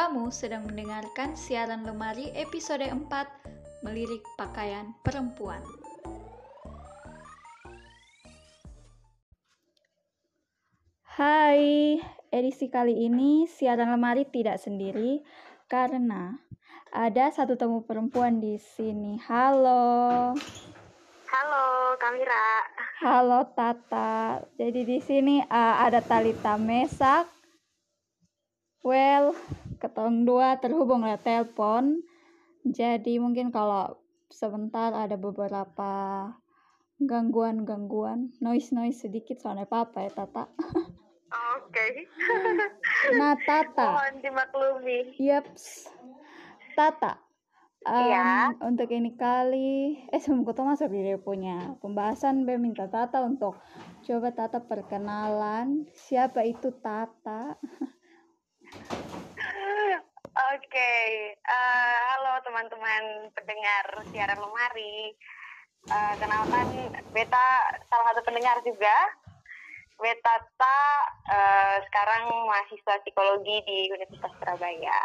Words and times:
Kamu 0.00 0.32
sedang 0.32 0.64
mendengarkan 0.64 1.36
siaran 1.36 1.84
lemari 1.84 2.32
episode 2.32 2.88
4 2.88 3.04
Melirik 3.84 4.24
Pakaian 4.32 4.96
Perempuan. 5.04 5.60
Hai, 11.04 12.00
edisi 12.32 12.72
kali 12.72 12.96
ini 12.96 13.44
siaran 13.44 13.92
lemari 13.92 14.24
tidak 14.24 14.56
sendiri 14.56 15.20
karena 15.68 16.32
ada 16.96 17.28
satu 17.28 17.60
temu 17.60 17.84
perempuan 17.84 18.40
di 18.40 18.56
sini. 18.56 19.20
Halo. 19.28 20.32
Halo, 21.28 21.64
Kamira. 22.00 22.48
Halo 23.04 23.52
Tata. 23.52 24.40
Jadi 24.56 24.80
di 24.80 24.98
sini 25.04 25.44
uh, 25.44 25.84
ada 25.84 26.00
Talita 26.00 26.56
Mesak. 26.56 27.28
Well, 28.80 29.36
ketong 29.80 30.28
dua 30.28 30.60
terhubung 30.60 31.02
lewat 31.02 31.24
telepon. 31.24 32.04
Jadi 32.62 33.16
mungkin 33.16 33.48
kalau 33.48 33.96
sebentar 34.28 34.92
ada 34.92 35.16
beberapa 35.16 35.92
gangguan-gangguan, 37.00 38.36
noise-noise 38.44 39.08
sedikit 39.08 39.40
soalnya 39.40 39.64
apa 39.64 40.04
ya 40.04 40.12
Tata. 40.12 40.44
Oke. 41.56 41.72
Okay. 41.72 41.92
nah 43.18 43.32
Tata. 43.40 43.96
Mohon 43.96 44.16
dimaklumi. 44.20 44.98
Yaps. 45.16 45.88
Tata. 46.76 47.16
Um, 47.88 47.96
Iya. 47.96 48.52
Untuk 48.60 48.92
ini 48.92 49.16
kali, 49.16 50.04
eh 50.12 50.20
sebelum 50.20 50.44
kita 50.44 50.60
masuk 50.68 50.92
di 50.92 51.00
dia 51.00 51.16
punya 51.16 51.80
pembahasan, 51.80 52.44
Be 52.44 52.60
minta 52.60 52.84
Tata 52.92 53.24
untuk 53.24 53.56
coba 54.04 54.28
Tata 54.36 54.60
perkenalan 54.60 55.88
siapa 55.96 56.44
itu 56.44 56.68
Tata. 56.76 57.56
Oke, 60.30 60.92
eh, 61.34 61.96
halo 62.14 62.38
teman-teman 62.46 63.34
pendengar 63.34 63.82
siaran 64.14 64.38
lemari. 64.38 65.10
Eh, 65.90 66.14
kenalkan, 66.22 66.70
Beta 67.10 67.46
salah 67.90 68.14
satu 68.14 68.22
pendengar 68.22 68.62
juga. 68.62 68.94
Beta 69.98 70.34
Ta 70.54 70.78
eh, 71.34 71.76
sekarang 71.90 72.46
mahasiswa 72.46 73.02
psikologi 73.02 73.58
di 73.66 73.90
Universitas 73.90 74.30
Surabaya. 74.38 75.00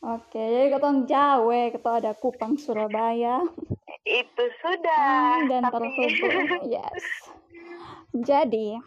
Oke, 0.00 0.40
jadi 0.40 0.72
ketong 0.72 1.04
Jawa, 1.04 1.68
kita 1.68 1.90
ada 2.00 2.12
Kupang 2.16 2.56
Surabaya. 2.56 3.44
Itu 4.08 4.44
sudah. 4.64 5.36
Ah, 5.36 5.40
dan 5.52 5.68
tapi 5.68 5.84
terhubung. 5.84 6.64
Yes. 6.80 7.04
Jadi, 8.16 8.80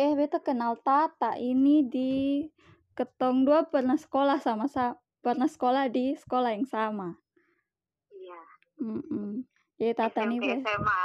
eh 0.00 0.12
beta 0.16 0.40
kenal 0.40 0.80
Tata 0.80 1.36
ini 1.36 1.84
di 1.84 2.48
ketong 2.92 3.48
dua 3.48 3.66
pernah 3.68 3.96
sekolah 3.96 4.38
sama 4.40 4.68
sa 4.68 5.00
pernah 5.22 5.48
sekolah 5.48 5.88
di 5.88 6.12
sekolah 6.18 6.52
yang 6.52 6.66
sama. 6.66 7.16
Iya, 8.12 8.42
Mm-mm. 8.82 9.46
Jadi 9.78 9.92
Tata 9.96 10.22
SMP, 10.26 10.42
be- 10.42 10.60
SMA. 10.62 11.02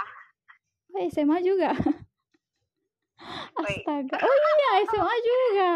oh, 0.94 1.02
SMA 1.10 1.38
juga. 1.42 1.72
Astaga. 3.58 4.18
Oh 4.22 4.36
iya, 4.36 4.72
SMA 4.86 5.16
juga. 5.22 5.74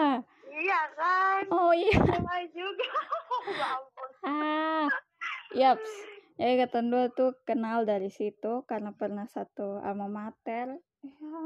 Iya 0.52 0.82
kan? 0.94 1.42
Oh 1.50 1.72
iya. 1.74 1.98
SMA 1.98 2.38
juga. 2.54 2.90
ya. 3.60 3.72
Ah. 4.28 4.86
Yaps. 5.56 5.94
Jadi 6.38 6.54
ketong 6.66 6.90
dua 6.90 7.06
tuh 7.14 7.38
kenal 7.46 7.86
dari 7.86 8.10
situ 8.10 8.66
karena 8.66 8.94
pernah 8.94 9.26
satu 9.30 9.78
alma 9.82 10.10
mater. 10.10 10.78
Ya. 11.02 11.42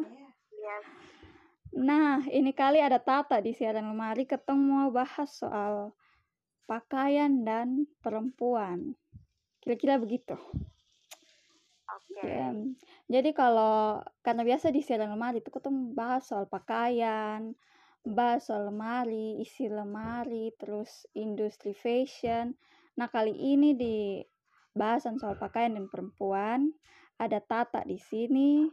Iya. 0.56 0.78
Nah, 1.76 2.24
ini 2.32 2.56
kali 2.56 2.80
ada 2.80 3.04
Tata 3.04 3.44
di 3.44 3.52
siaran 3.52 3.92
lemari 3.92 4.24
ketemu 4.24 4.64
mau 4.64 4.90
bahas 4.96 5.28
soal 5.28 5.92
pakaian 6.64 7.44
dan 7.44 7.84
perempuan. 8.00 8.96
Kira-kira 9.60 10.00
begitu. 10.00 10.40
Oke. 11.92 12.24
Ya. 12.24 12.56
Jadi 13.12 13.36
kalau 13.36 14.00
karena 14.24 14.48
biasa 14.48 14.72
di 14.72 14.80
siaran 14.80 15.12
lemari 15.12 15.44
itu 15.44 15.52
ketemu 15.52 15.92
bahas 15.92 16.24
soal 16.24 16.48
pakaian, 16.48 17.52
bahas 18.08 18.48
soal 18.48 18.72
lemari, 18.72 19.44
isi 19.44 19.68
lemari, 19.68 20.56
terus 20.56 21.04
industri 21.12 21.76
fashion. 21.76 22.56
Nah, 22.96 23.12
kali 23.12 23.36
ini 23.36 23.76
di 23.76 24.24
bahasan 24.72 25.20
soal 25.20 25.36
pakaian 25.36 25.76
dan 25.76 25.92
perempuan 25.92 26.72
ada 27.20 27.44
Tata 27.44 27.84
di 27.84 28.00
sini. 28.00 28.64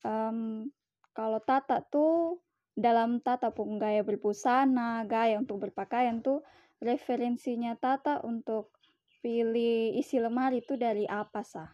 Em, 0.00 0.72
kalau 1.12 1.40
Tata 1.44 1.84
tuh 1.84 2.45
dalam 2.76 3.24
Tata 3.24 3.50
pun 3.56 3.80
gaya 3.80 4.04
berbusana, 4.04 5.02
gaya 5.08 5.40
untuk 5.40 5.64
berpakaian 5.64 6.20
tuh 6.20 6.44
referensinya 6.84 7.72
Tata 7.80 8.20
untuk 8.20 8.76
pilih 9.24 9.96
isi 9.96 10.20
lemari 10.20 10.60
itu 10.60 10.76
dari 10.76 11.08
apa 11.08 11.40
sah? 11.40 11.72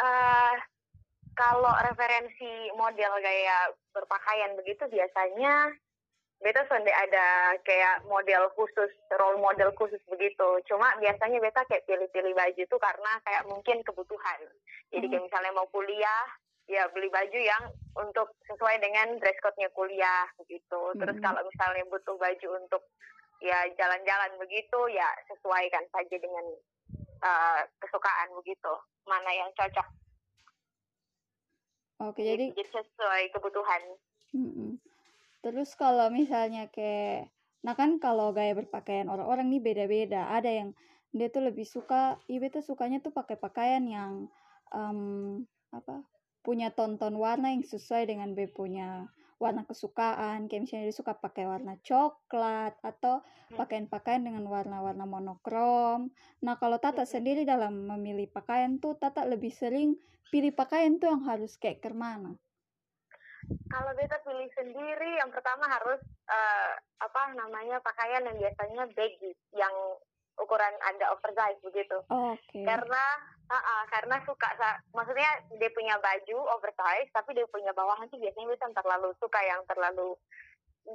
eh 0.00 0.54
kalau 1.36 1.72
referensi 1.86 2.68
model 2.76 3.12
gaya 3.22 3.70
berpakaian 3.94 4.56
begitu 4.58 4.84
biasanya 4.90 5.72
beta 6.40 6.64
sonde 6.72 6.88
ada 6.88 7.52
kayak 7.68 8.00
model 8.08 8.48
khusus, 8.56 8.88
role 9.12 9.36
model 9.40 9.70
khusus 9.76 10.00
begitu. 10.08 10.48
Cuma 10.64 10.96
biasanya 10.96 11.36
beta 11.36 11.60
kayak 11.68 11.84
pilih-pilih 11.84 12.32
baju 12.32 12.60
itu 12.64 12.76
karena 12.80 13.12
kayak 13.28 13.44
mungkin 13.44 13.84
kebutuhan. 13.84 14.40
Jadi 14.88 15.06
kayak 15.12 15.24
misalnya 15.28 15.52
mau 15.52 15.68
kuliah, 15.68 16.24
ya 16.70 16.86
beli 16.94 17.10
baju 17.10 17.34
yang 17.34 17.66
untuk 17.98 18.30
sesuai 18.46 18.78
dengan 18.78 19.18
dress 19.18 19.34
code-nya 19.42 19.66
kuliah 19.74 20.30
begitu. 20.38 20.80
Terus 20.94 21.18
Mhm. 21.18 21.24
kalau 21.26 21.42
misalnya 21.42 21.82
butuh 21.90 22.14
baju 22.14 22.48
untuk 22.62 22.82
ya 23.42 23.58
jalan-jalan 23.74 24.38
begitu, 24.38 24.78
ya 24.94 25.08
sesuaikan 25.26 25.82
saja 25.90 26.16
dengan 26.16 26.46
eh, 27.20 27.60
kesukaan 27.82 28.32
begitu. 28.38 28.72
Mana 29.04 29.28
yang 29.34 29.50
cocok. 29.52 29.84
Oke, 32.00 32.24
jadi 32.24 32.48
jadi 32.56 32.64
sesuai 32.80 33.28
kebutuhan. 33.36 33.82
Mm-mm. 34.32 34.80
Terus 35.44 35.76
kalau 35.76 36.08
misalnya 36.08 36.72
kayak, 36.72 37.28
nah 37.60 37.76
kan 37.76 38.00
kalau 38.00 38.32
gaya 38.32 38.56
berpakaian 38.56 39.12
orang-orang 39.12 39.52
nih 39.52 39.60
beda-beda. 39.60 40.32
Ada 40.32 40.48
yang 40.64 40.72
dia 41.12 41.28
tuh 41.28 41.44
lebih 41.44 41.68
suka, 41.68 42.16
iya 42.24 42.40
beta 42.40 42.64
sukanya 42.64 43.04
tuh 43.04 43.12
pakai 43.12 43.36
pakaian 43.36 43.84
yang 43.84 44.32
em, 44.72 45.44
apa 45.76 46.00
punya 46.40 46.72
tonton 46.72 47.16
warna 47.20 47.52
yang 47.52 47.64
sesuai 47.64 48.08
dengan 48.08 48.32
be 48.32 48.48
punya 48.48 49.08
warna 49.40 49.64
kesukaan. 49.64 50.48
Kayak 50.48 50.62
misalnya 50.68 50.84
dia 50.92 50.96
suka 50.96 51.16
pakai 51.16 51.48
warna 51.48 51.76
coklat 51.80 52.76
atau 52.84 53.24
pakaian-pakaian 53.56 54.20
dengan 54.20 54.44
warna-warna 54.48 55.08
monokrom. 55.08 56.12
Nah 56.44 56.54
kalau 56.60 56.76
Tata 56.76 57.08
Mhm. 57.08 57.12
sendiri 57.12 57.42
dalam 57.48 57.88
memilih 57.88 58.28
pakaian 58.28 58.76
tuh 58.76 58.96
Tata 59.00 59.24
lebih 59.24 59.52
sering 59.52 59.96
pilih 60.28 60.52
pakaian 60.52 61.00
tuh 61.00 61.10
yang 61.10 61.24
harus 61.24 61.56
kayak 61.56 61.80
ke 61.80 61.90
mana? 61.90 62.36
Kalau 63.70 63.90
beta 63.96 64.18
pilih 64.22 64.50
sendiri, 64.54 65.10
yang 65.18 65.30
pertama 65.32 65.66
harus 65.66 65.98
eh, 66.30 66.72
apa 67.02 67.34
namanya 67.34 67.82
pakaian 67.82 68.22
yang 68.22 68.38
biasanya 68.38 68.86
baggy, 68.94 69.34
yang 69.50 69.74
ukuran 70.38 70.74
ada 70.86 71.10
oversize 71.10 71.58
begitu. 71.64 71.98
Oke. 72.06 72.62
Karena 72.62 73.04
ah, 73.50 73.58
ah, 73.58 73.82
karena 73.90 74.16
suka, 74.22 74.48
maksudnya 74.94 75.30
dia 75.58 75.70
punya 75.74 75.98
baju 75.98 76.38
oversize, 76.54 77.10
tapi 77.10 77.34
dia 77.34 77.46
punya 77.50 77.74
bawahan 77.74 78.06
sih 78.08 78.22
biasanya 78.22 78.54
bisa 78.54 78.66
terlalu 78.70 79.10
suka 79.18 79.40
yang 79.42 79.60
terlalu 79.66 80.14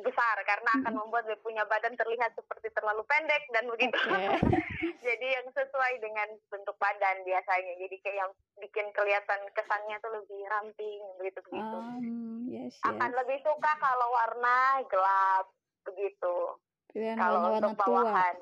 besar 0.02 0.36
karena 0.44 0.82
akan 0.82 0.94
membuat 0.98 1.30
dia 1.30 1.38
punya 1.40 1.64
badan 1.70 1.94
terlihat 1.94 2.34
seperti 2.34 2.74
terlalu 2.74 3.06
pendek 3.06 3.44
dan 3.54 3.70
begitu. 3.70 3.96
Oke. 3.96 4.42
Jadi 5.08 5.28
yang 5.30 5.48
sesuai 5.54 5.94
dengan 6.02 6.30
bentuk 6.50 6.76
badan 6.82 7.22
biasanya. 7.22 7.74
Jadi 7.78 7.96
kayak 8.02 8.18
yang 8.26 8.32
bikin 8.58 8.90
kelihatan 8.98 9.42
kesannya 9.54 9.96
tuh 10.02 10.12
lebih 10.18 10.42
ramping 10.50 11.02
begitu 11.22 11.40
begitu. 11.46 11.78
Um, 11.78 12.50
yes, 12.50 12.74
akan 12.82 13.12
yes. 13.14 13.18
lebih 13.24 13.38
suka 13.46 13.72
kalau 13.78 14.08
warna 14.10 14.81
gelap 14.90 15.46
begitu. 15.86 16.36
Pilihan 16.90 17.18
Kalau 17.22 17.40
untuk 17.54 17.78
tua. 17.86 18.01
bawahan. 18.01 18.38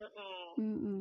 Mm-mm. 0.00 0.40
Mm-mm. 0.56 0.98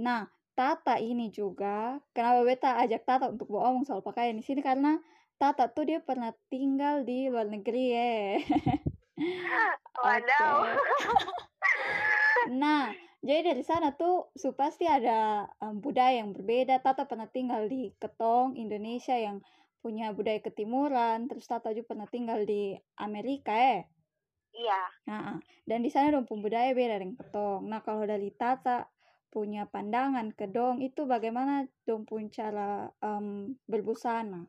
Nah, 0.00 0.26
Tata 0.54 1.00
ini 1.00 1.32
juga, 1.32 1.98
kenapa 2.12 2.40
beta 2.44 2.70
ajak 2.82 3.02
Tata 3.06 3.26
untuk 3.32 3.48
ngomong 3.48 3.86
soal 3.86 4.04
pakaian 4.04 4.36
di 4.36 4.44
sini 4.44 4.60
karena 4.60 5.00
Tata 5.40 5.72
tuh 5.72 5.88
dia 5.88 6.04
pernah 6.04 6.36
tinggal 6.52 7.06
di 7.08 7.32
luar 7.32 7.48
negeri 7.48 7.84
ya. 7.96 8.12
Wadaw. 10.04 10.56
Nah, 12.52 12.92
jadi 13.20 13.52
dari 13.52 13.64
sana 13.64 13.96
tuh 13.96 14.32
su 14.32 14.52
pasti 14.56 14.88
ada 14.88 15.48
em, 15.60 15.80
budaya 15.80 16.20
yang 16.20 16.32
berbeda. 16.32 16.80
Tata 16.80 17.04
pernah 17.04 17.28
tinggal 17.28 17.68
di 17.68 17.92
Ketong, 17.96 18.56
Indonesia 18.56 19.16
yang 19.16 19.44
punya 19.80 20.12
budaya 20.12 20.40
ketimuran. 20.40 21.28
Terus 21.28 21.48
Tata 21.48 21.72
juga 21.72 21.96
pernah 21.96 22.08
tinggal 22.08 22.44
di 22.44 22.76
Amerika 23.00 23.52
eh. 23.56 23.88
Iya. 24.56 24.82
Nah, 25.06 25.38
dan 25.64 25.80
di 25.80 25.90
sana 25.92 26.10
dong 26.10 26.26
pun 26.26 26.42
budaya 26.42 26.74
beda 26.74 27.00
dengan 27.00 27.16
ketong. 27.16 27.64
Nah, 27.70 27.80
kalau 27.84 28.02
dari 28.04 28.34
Tata 28.34 28.88
punya 29.30 29.64
pandangan 29.70 30.34
ke 30.34 30.50
dong 30.50 30.82
itu 30.82 31.06
bagaimana 31.06 31.64
dong 31.86 32.02
pun 32.04 32.26
cara 32.28 32.90
em, 33.00 33.54
berbusana? 33.70 34.44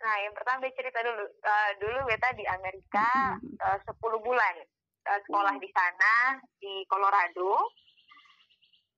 Nah, 0.00 0.16
yang 0.24 0.32
pertama 0.32 0.64
dia 0.64 0.74
cerita 0.74 1.04
dulu. 1.04 1.24
Eh, 1.28 1.70
dulu 1.78 1.98
beta 2.08 2.32
di 2.32 2.44
Amerika 2.48 3.36
Mm-mm. 3.38 3.56
eh, 3.60 3.78
10 3.86 4.26
bulan. 4.26 4.56
uh, 5.00 5.20
sekolah 5.24 5.56
di 5.56 5.64
sana 5.72 6.36
di 6.60 6.84
Colorado 6.84 7.72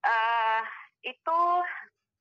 uh, 0.03 0.61
itu 1.07 1.41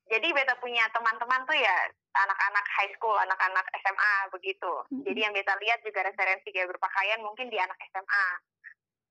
jadi 0.06 0.27
beta 0.38 0.54
punya 0.62 0.86
teman-teman 0.94 1.42
tuh 1.50 1.57
ya 1.57 1.75
anak-anak 2.12 2.65
high 2.77 2.92
school, 2.94 3.15
anak-anak 3.15 3.65
SMA 3.81 4.15
begitu. 4.36 4.69
Mm-hmm. 4.92 5.04
Jadi 5.07 5.19
yang 5.24 5.33
beta 5.33 5.57
lihat 5.57 5.80
juga 5.81 6.06
referensi 6.06 6.54
gaya 6.54 6.68
berpakaian 6.69 7.25
mungkin 7.25 7.47
di 7.50 7.57
anak 7.57 7.80
SMA. 7.89 8.25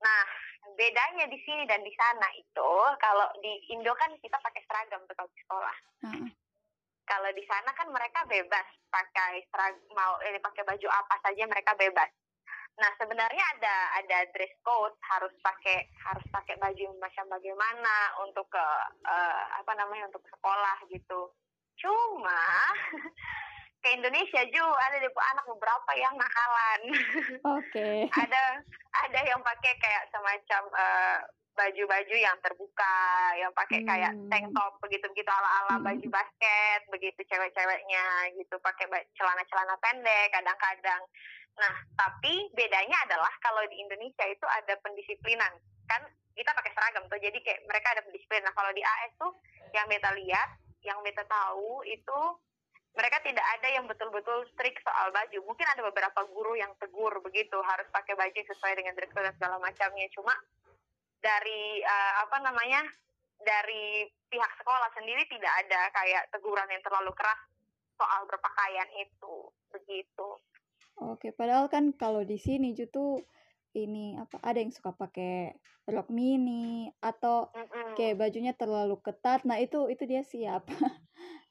Nah, 0.00 0.22
bedanya 0.76 1.28
di 1.28 1.38
sini 1.44 1.64
dan 1.68 1.84
di 1.84 1.92
sana 1.92 2.28
itu 2.36 2.72
kalau 3.00 3.28
di 3.44 3.52
Indo 3.72 3.92
kan 3.96 4.12
kita 4.20 4.36
pakai 4.40 4.62
seragam 4.64 5.04
tuh 5.04 5.16
kalau 5.16 5.30
di 5.32 5.40
sekolah. 5.44 5.76
Mm-hmm. 6.08 6.28
Kalau 7.04 7.30
di 7.34 7.44
sana 7.44 7.70
kan 7.74 7.88
mereka 7.90 8.22
bebas 8.24 8.66
pakai 8.88 9.44
seragam 9.50 9.82
mau 9.92 10.16
ini 10.24 10.40
pakai 10.40 10.62
baju 10.64 10.88
apa 10.88 11.14
saja 11.20 11.42
mereka 11.44 11.76
bebas. 11.76 12.10
Nah 12.80 12.90
sebenarnya 12.96 13.44
ada 13.58 13.76
ada 14.00 14.18
dress 14.32 14.54
code 14.64 14.96
harus 15.04 15.34
pakai 15.44 15.84
harus 16.06 16.24
pakai 16.32 16.56
baju 16.56 16.96
macam 16.96 17.28
bagaimana 17.28 18.16
untuk 18.24 18.48
ke 18.48 18.66
uh, 19.04 19.42
apa 19.60 19.72
namanya 19.76 20.08
untuk 20.08 20.24
sekolah 20.32 20.80
gitu. 20.88 21.28
Cuma 21.76 22.40
ke 23.84 23.88
Indonesia 23.96 24.44
juga 24.48 24.80
ada 24.80 24.96
di 24.96 25.08
anak 25.08 25.44
beberapa 25.44 25.90
yang 25.96 26.14
nakalan. 26.16 26.80
Oke. 27.58 27.68
Okay. 27.68 27.98
ada 28.12 28.64
ada 29.20 29.36
yang 29.36 29.44
pakai 29.44 29.76
kayak 29.76 30.08
semacam 30.08 30.62
uh, 30.72 31.20
baju-baju 31.52 32.16
yang 32.16 32.40
terbuka, 32.40 32.96
yang 33.36 33.52
pakai 33.52 33.84
hmm. 33.84 33.88
kayak 33.92 34.12
tank 34.32 34.48
top 34.56 34.80
begitu-begitu 34.80 35.28
ala-ala 35.28 35.76
hmm. 35.76 35.84
baju 35.84 36.06
basket, 36.08 36.80
begitu 36.88 37.20
cewek-ceweknya 37.28 38.32
gitu, 38.40 38.56
pakai 38.64 38.88
celana-celana 39.12 39.76
pendek 39.84 40.32
kadang-kadang. 40.32 41.04
Nah, 41.60 41.74
tapi 42.00 42.48
bedanya 42.56 42.96
adalah 43.04 43.28
kalau 43.44 43.60
di 43.68 43.76
Indonesia 43.76 44.24
itu 44.24 44.46
ada 44.48 44.72
pendisiplinan. 44.80 45.52
Kan 45.84 46.00
kita 46.32 46.56
pakai 46.56 46.72
seragam 46.72 47.04
tuh, 47.12 47.20
jadi 47.20 47.36
kayak 47.44 47.68
mereka 47.68 47.92
ada 47.92 48.00
pendisiplinan. 48.08 48.48
Nah, 48.48 48.56
kalau 48.56 48.72
di 48.72 48.80
AS 48.80 49.12
tuh 49.20 49.36
yang 49.76 49.84
beta 49.84 50.16
lihat, 50.16 50.48
yang 50.80 50.96
beta 51.04 51.28
tahu 51.28 51.84
itu 51.84 52.20
mereka 52.90 53.22
tidak 53.22 53.46
ada 53.58 53.68
yang 53.70 53.86
betul-betul 53.86 54.46
strict 54.54 54.82
soal 54.82 55.14
baju. 55.14 55.38
Mungkin 55.46 55.66
ada 55.66 55.82
beberapa 55.86 56.20
guru 56.26 56.58
yang 56.58 56.74
tegur 56.82 57.14
begitu, 57.22 57.56
harus 57.62 57.86
pakai 57.94 58.18
baju 58.18 58.40
sesuai 58.44 58.74
dengan 58.74 58.92
dress 58.98 59.14
code 59.14 59.30
dan 59.30 59.34
segala 59.38 59.56
macamnya. 59.62 60.06
Cuma 60.10 60.34
dari 61.22 61.80
uh, 61.86 62.14
apa 62.26 62.36
namanya? 62.42 62.82
dari 63.40 64.04
pihak 64.28 64.52
sekolah 64.60 64.92
sendiri 64.92 65.24
tidak 65.32 65.52
ada 65.64 65.80
kayak 65.96 66.28
teguran 66.28 66.68
yang 66.68 66.84
terlalu 66.84 67.12
keras 67.16 67.40
soal 67.96 68.24
berpakaian 68.28 68.88
itu 69.00 69.34
begitu. 69.72 70.28
Oke, 71.00 71.32
padahal 71.32 71.72
kan 71.72 71.92
kalau 71.96 72.24
di 72.24 72.36
sini 72.36 72.76
tuh 72.88 73.20
ini 73.72 74.18
apa 74.20 74.40
ada 74.44 74.60
yang 74.60 74.72
suka 74.72 74.92
pakai 74.92 75.56
rok 75.88 76.12
mini 76.12 76.92
atau 77.00 77.48
kayak 77.96 78.20
bajunya 78.20 78.52
terlalu 78.52 79.00
ketat. 79.00 79.42
Nah, 79.48 79.56
itu 79.56 79.88
itu 79.88 80.04
dia 80.04 80.20
siap. 80.20 80.68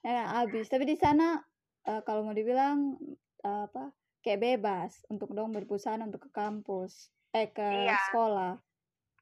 Ya 0.04 0.42
habis. 0.42 0.68
Tapi 0.72 0.84
di 0.88 0.98
sana 1.00 1.40
uh, 1.88 2.01
kalau 2.04 2.24
mau 2.25 2.36
dibilang 2.36 2.96
uh, 3.44 3.68
apa 3.68 3.92
kayak 4.19 4.60
bebas 4.60 5.07
untuk 5.07 5.31
dong 5.31 5.56
berbusana 5.56 6.04
untuk 6.04 6.28
ke 6.28 6.31
kampus 6.36 7.12
eh 7.31 7.48
ke 7.50 7.63
iya. 7.63 7.98
sekolah. 8.10 8.57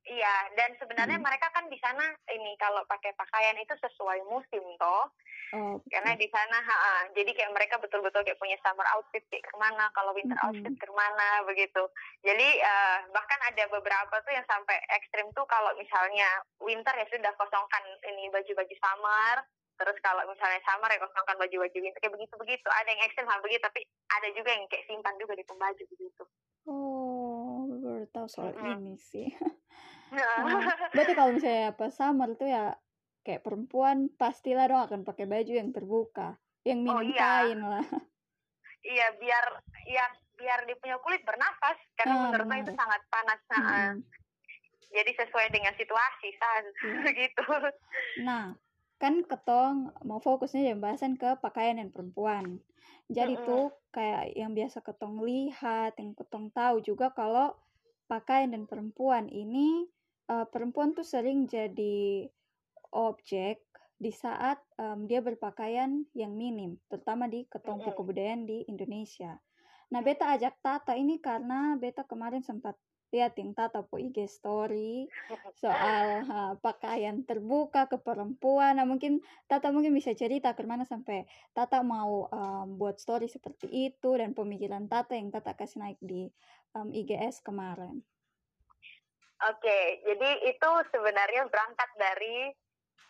Iya, 0.07 0.35
dan 0.55 0.71
sebenarnya 0.79 1.19
hmm. 1.19 1.27
mereka 1.27 1.51
kan 1.51 1.67
di 1.67 1.75
sana 1.83 2.15
ini 2.31 2.55
kalau 2.55 2.79
pakai 2.87 3.11
pakaian 3.19 3.59
itu 3.59 3.75
sesuai 3.75 4.23
musim 4.31 4.63
toh. 4.79 5.11
Oh, 5.55 5.79
Karena 5.87 6.11
di 6.19 6.27
sana, 6.27 6.59
ha, 6.59 7.07
jadi 7.15 7.31
kayak 7.31 7.55
mereka 7.55 7.79
betul-betul 7.79 8.19
kayak 8.27 8.35
punya 8.35 8.59
summer 8.59 8.83
outfit 8.91 9.23
kayak 9.31 9.47
ke 9.47 9.55
mana, 9.55 9.87
kalau 9.95 10.11
winter 10.11 10.35
hmm. 10.35 10.47
outfit 10.47 10.75
ke 10.75 10.87
mana 10.91 11.43
begitu. 11.47 11.87
Jadi 12.19 12.47
uh, 12.59 12.97
bahkan 13.15 13.39
ada 13.47 13.63
beberapa 13.71 14.15
tuh 14.27 14.35
yang 14.35 14.43
sampai 14.43 14.75
ekstrim 14.95 15.31
tuh 15.31 15.47
kalau 15.47 15.71
misalnya 15.79 16.27
winter 16.59 16.91
ya 16.95 17.07
sudah 17.07 17.31
kosongkan 17.39 17.83
ini 18.11 18.27
baju-baju 18.27 18.75
summer, 18.75 19.35
terus 19.77 19.97
kalau 20.01 20.25
misalnya 20.25 20.59
summer 20.65 20.89
ya 20.89 20.99
kosongkan 20.99 21.37
baju-baju 21.37 21.77
winter 21.77 21.99
kayak 22.01 22.15
begitu-begitu. 22.17 22.67
Ada 22.67 22.89
yang 22.89 23.01
ekstrim 23.05 23.29
hal 23.29 23.39
begitu, 23.45 23.61
tapi 23.63 23.81
ada 24.09 24.27
juga 24.33 24.49
yang 24.51 24.65
kayak 24.67 24.85
simpan 24.89 25.15
juga 25.21 25.33
di 25.37 25.45
pembaju 25.45 25.83
begitu. 25.93 26.23
Oh, 26.67 27.69
baru 27.79 28.05
tahu 28.11 28.27
soal 28.27 28.53
hmm. 28.57 28.73
ini 28.81 28.95
sih. 28.97 29.29
Nah, 30.07 30.63
berarti 30.95 31.13
kalau 31.19 31.35
misalnya 31.35 31.75
pas 31.75 31.91
summer 31.91 32.31
tuh 32.39 32.47
ya 32.47 32.79
kayak 33.27 33.43
perempuan 33.43 34.07
pastilah 34.15 34.63
dong 34.71 34.79
akan 34.87 35.01
pakai 35.03 35.27
baju 35.27 35.51
yang 35.51 35.75
terbuka, 35.75 36.39
yang 36.63 36.79
minim 36.79 36.95
oh, 36.95 37.03
iya. 37.03 37.19
kain 37.19 37.59
lah. 37.59 37.83
Iya, 38.87 39.07
biar 39.19 39.45
ya 39.83 40.05
biar 40.39 40.59
dia 40.63 40.77
punya 40.79 40.95
kulit 41.03 41.27
bernafas 41.27 41.75
karena 41.99 42.13
ah, 42.15 42.21
menurut 42.31 42.47
itu 42.55 42.71
sangat 42.71 43.01
panas. 43.11 43.39
Nah, 43.51 43.59
hmm. 43.67 43.99
Jadi 44.87 45.11
sesuai 45.19 45.47
dengan 45.51 45.75
situasi 45.75 46.27
saat 46.39 46.63
ya. 46.63 47.11
gitu. 47.27 47.47
Nah, 48.23 48.55
kan 48.97 49.21
ketong 49.25 49.93
mau 50.01 50.17
fokusnya 50.17 50.73
yang 50.73 50.81
bahasan 50.81 51.17
ke 51.17 51.37
pakaian 51.37 51.77
dan 51.77 51.93
perempuan. 51.93 52.57
Jadi 53.07 53.37
mm 53.37 53.41
-hmm. 53.41 53.49
tuh 53.49 53.65
kayak 53.93 54.35
yang 54.35 54.51
biasa 54.57 54.81
ketong 54.83 55.21
lihat, 55.23 55.95
yang 56.01 56.17
ketong 56.17 56.49
tahu 56.51 56.81
juga 56.83 57.13
kalau 57.13 57.55
pakaian 58.09 58.51
dan 58.51 58.65
perempuan 58.65 59.29
ini 59.29 59.85
uh, 60.31 60.45
perempuan 60.47 60.95
tuh 60.95 61.07
sering 61.07 61.47
jadi 61.47 62.27
objek 62.95 63.63
di 63.97 64.13
saat 64.13 64.61
um, 64.77 65.09
dia 65.09 65.25
berpakaian 65.25 66.05
yang 66.13 66.33
minim, 66.37 66.77
terutama 66.85 67.25
di 67.25 67.49
ketompo 67.49 67.97
kebudayaan 67.97 68.45
di 68.45 68.61
Indonesia. 68.69 69.41
Nah, 69.89 70.05
beta 70.05 70.29
ajak 70.37 70.61
Tata 70.61 70.93
ini 70.93 71.17
karena 71.17 71.73
beta 71.79 72.05
kemarin 72.05 72.45
sempat 72.45 72.77
lihat 73.11 73.39
yang 73.39 73.55
Tata 73.55 73.83
po 73.83 73.95
IG 73.95 74.27
story 74.27 75.07
soal 75.63 76.27
uh, 76.27 76.53
pakaian 76.59 77.23
terbuka 77.23 77.87
ke 77.87 77.97
perempuan. 77.99 78.77
Nah, 78.77 78.87
mungkin 78.87 79.23
Tata 79.47 79.71
mungkin 79.71 79.95
bisa 79.95 80.11
cerita 80.11 80.51
ke 80.51 80.63
mana 80.67 80.83
sampai 80.83 81.23
Tata 81.55 81.79
mau 81.83 82.27
um, 82.27 82.75
buat 82.75 82.99
story 82.99 83.31
seperti 83.31 83.71
itu 83.71 84.09
dan 84.19 84.35
pemikiran 84.35 84.91
Tata 84.91 85.15
yang 85.15 85.31
Tata 85.31 85.55
kasih 85.55 85.79
naik 85.83 85.99
di 86.03 86.27
um, 86.75 86.91
IGS 86.91 87.39
kemarin. 87.41 88.03
Oke, 89.37 90.01
jadi 90.01 90.49
itu 90.49 90.71
sebenarnya 90.89 91.45
berangkat 91.45 91.89
dari 91.93 92.49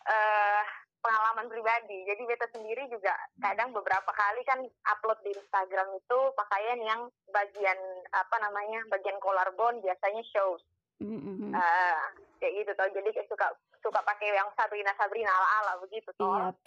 uh, 0.04 0.64
pengalaman 1.00 1.46
pribadi. 1.50 2.04
Jadi 2.06 2.22
beta 2.26 2.46
sendiri 2.50 2.86
juga 2.90 3.14
kadang 3.38 3.70
beberapa 3.72 4.10
kali 4.12 4.42
kan 4.44 4.60
upload 4.94 5.18
di 5.22 5.32
Instagram 5.34 5.88
itu 5.94 6.18
pakaian 6.34 6.80
yang 6.82 7.00
bagian 7.30 7.78
apa 8.12 8.36
namanya 8.42 8.82
bagian 8.90 9.18
collarbone 9.22 9.80
biasanya 9.82 10.22
shows. 10.30 10.62
Mm-hmm. 10.98 11.54
Uh, 11.54 12.02
kayak 12.42 12.54
gitu 12.64 12.72
tau. 12.74 12.90
Jadi 12.90 13.08
kayak 13.14 13.30
suka 13.30 13.46
suka 13.78 14.02
pakai 14.02 14.34
yang 14.34 14.50
Sabrina 14.58 14.90
Sabrina 14.98 15.30
ala 15.30 15.48
ala 15.62 15.72
begitu 15.82 16.10
toh. 16.18 16.34
Yep. 16.34 16.56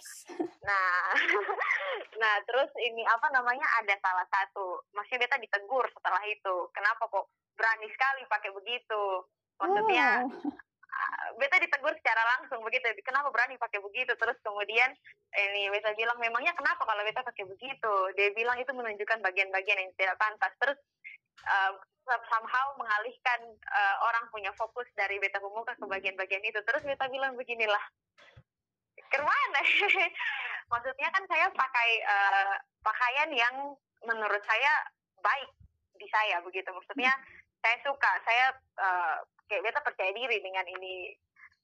Nah, 0.62 1.10
nah 2.22 2.34
terus 2.46 2.70
ini 2.78 3.02
apa 3.02 3.26
namanya 3.34 3.66
ada 3.82 3.98
salah 3.98 4.22
satu, 4.30 4.78
maksudnya 4.94 5.26
beta 5.26 5.42
ditegur 5.42 5.82
setelah 5.90 6.22
itu. 6.30 6.70
Kenapa 6.70 7.10
kok 7.10 7.34
berani 7.58 7.90
sekali 7.90 8.22
pakai 8.30 8.54
begitu? 8.54 9.26
maksudnya 9.62 10.26
oh. 10.26 10.50
Beta 11.40 11.56
ditegur 11.58 11.94
secara 11.96 12.22
langsung 12.36 12.60
begitu. 12.62 12.84
Kenapa 13.02 13.32
berani 13.32 13.56
pakai 13.56 13.80
begitu? 13.80 14.12
Terus 14.16 14.36
kemudian 14.44 14.92
ini 15.32 15.72
beta 15.72 15.96
bilang 15.96 16.18
memangnya 16.20 16.52
kenapa 16.52 16.84
kalau 16.84 17.02
beta 17.02 17.24
pakai 17.24 17.48
begitu? 17.48 17.94
Dia 18.16 18.28
bilang 18.36 18.60
itu 18.60 18.70
menunjukkan 18.70 19.24
bagian-bagian 19.24 19.78
yang 19.80 19.92
tidak 19.96 20.16
pantas. 20.20 20.52
Terus 20.60 20.78
uh, 21.48 21.72
somehow 22.06 22.66
mengalihkan 22.76 23.40
uh, 23.70 23.96
orang 24.10 24.24
punya 24.28 24.50
fokus 24.58 24.86
dari 24.98 25.16
beta 25.22 25.40
pemuka 25.40 25.72
ke 25.78 25.86
bagian-bagian 25.86 26.44
itu. 26.44 26.60
Terus 26.62 26.82
beta 26.84 27.08
bilang 27.08 27.34
beginilah 27.38 27.82
ke 29.08 29.18
mana? 29.20 29.60
Maksudnya 30.72 31.08
kan 31.12 31.24
saya 31.28 31.46
pakai 31.52 31.90
uh, 32.04 32.54
pakaian 32.80 33.30
yang 33.32 33.54
menurut 34.04 34.42
saya 34.44 34.72
baik 35.20 35.50
di 35.96 36.06
saya 36.10 36.40
begitu. 36.44 36.68
Maksudnya 36.72 37.12
saya 37.62 37.76
suka 37.86 38.12
saya 38.26 38.46
uh, 38.82 39.16
kayak 39.46 39.62
beta 39.62 39.80
percaya 39.80 40.10
diri 40.12 40.42
dengan 40.42 40.66
ini 40.66 41.14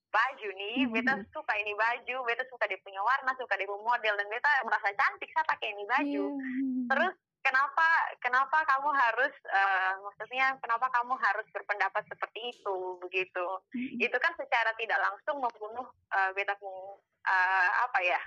baju 0.09 0.49
nih 0.57 0.76
mm-hmm. 0.87 0.95
beta 0.95 1.14
suka 1.35 1.52
ini 1.61 1.73
baju 1.76 2.17
beta 2.25 2.45
suka 2.49 2.64
dia 2.64 2.81
punya 2.81 3.02
warna 3.05 3.37
suka 3.37 3.59
dia 3.61 3.69
punya 3.69 3.85
model 3.85 4.14
dan 4.17 4.28
beta 4.33 4.50
merasa 4.64 4.88
cantik 4.97 5.31
saya 5.37 5.45
pakai 5.45 5.69
ini 5.76 5.85
baju 5.85 6.25
mm-hmm. 6.33 6.87
terus 6.88 7.14
kenapa 7.45 7.87
kenapa 8.25 8.59
kamu 8.64 8.88
harus 8.88 9.35
uh, 9.52 9.93
maksudnya 10.09 10.57
kenapa 10.64 10.87
kamu 10.88 11.12
harus 11.21 11.47
berpendapat 11.52 12.02
seperti 12.09 12.40
itu 12.57 12.76
begitu 13.05 13.47
mm-hmm. 13.76 14.00
itu 14.00 14.17
kan 14.17 14.33
secara 14.40 14.73
tidak 14.81 14.99
langsung 15.02 15.45
membunuh 15.45 15.87
uh, 16.14 16.31
beta 16.33 16.57
uh, 16.57 17.71
apa 17.85 17.99
ya 18.00 18.21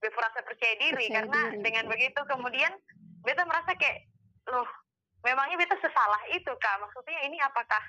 beta 0.00 0.40
percaya 0.40 0.74
diri 0.80 1.04
percaya 1.04 1.16
karena 1.20 1.40
diri. 1.52 1.60
dengan 1.60 1.84
begitu 1.90 2.20
kemudian 2.24 2.72
beta 3.26 3.44
merasa 3.44 3.76
kayak 3.76 4.08
loh 4.48 4.68
memangnya 5.26 5.58
beta 5.58 5.74
sesalah 5.82 6.22
itu 6.30 6.52
kak? 6.54 6.78
Maksudnya 6.78 7.26
ini 7.26 7.42
apakah 7.42 7.82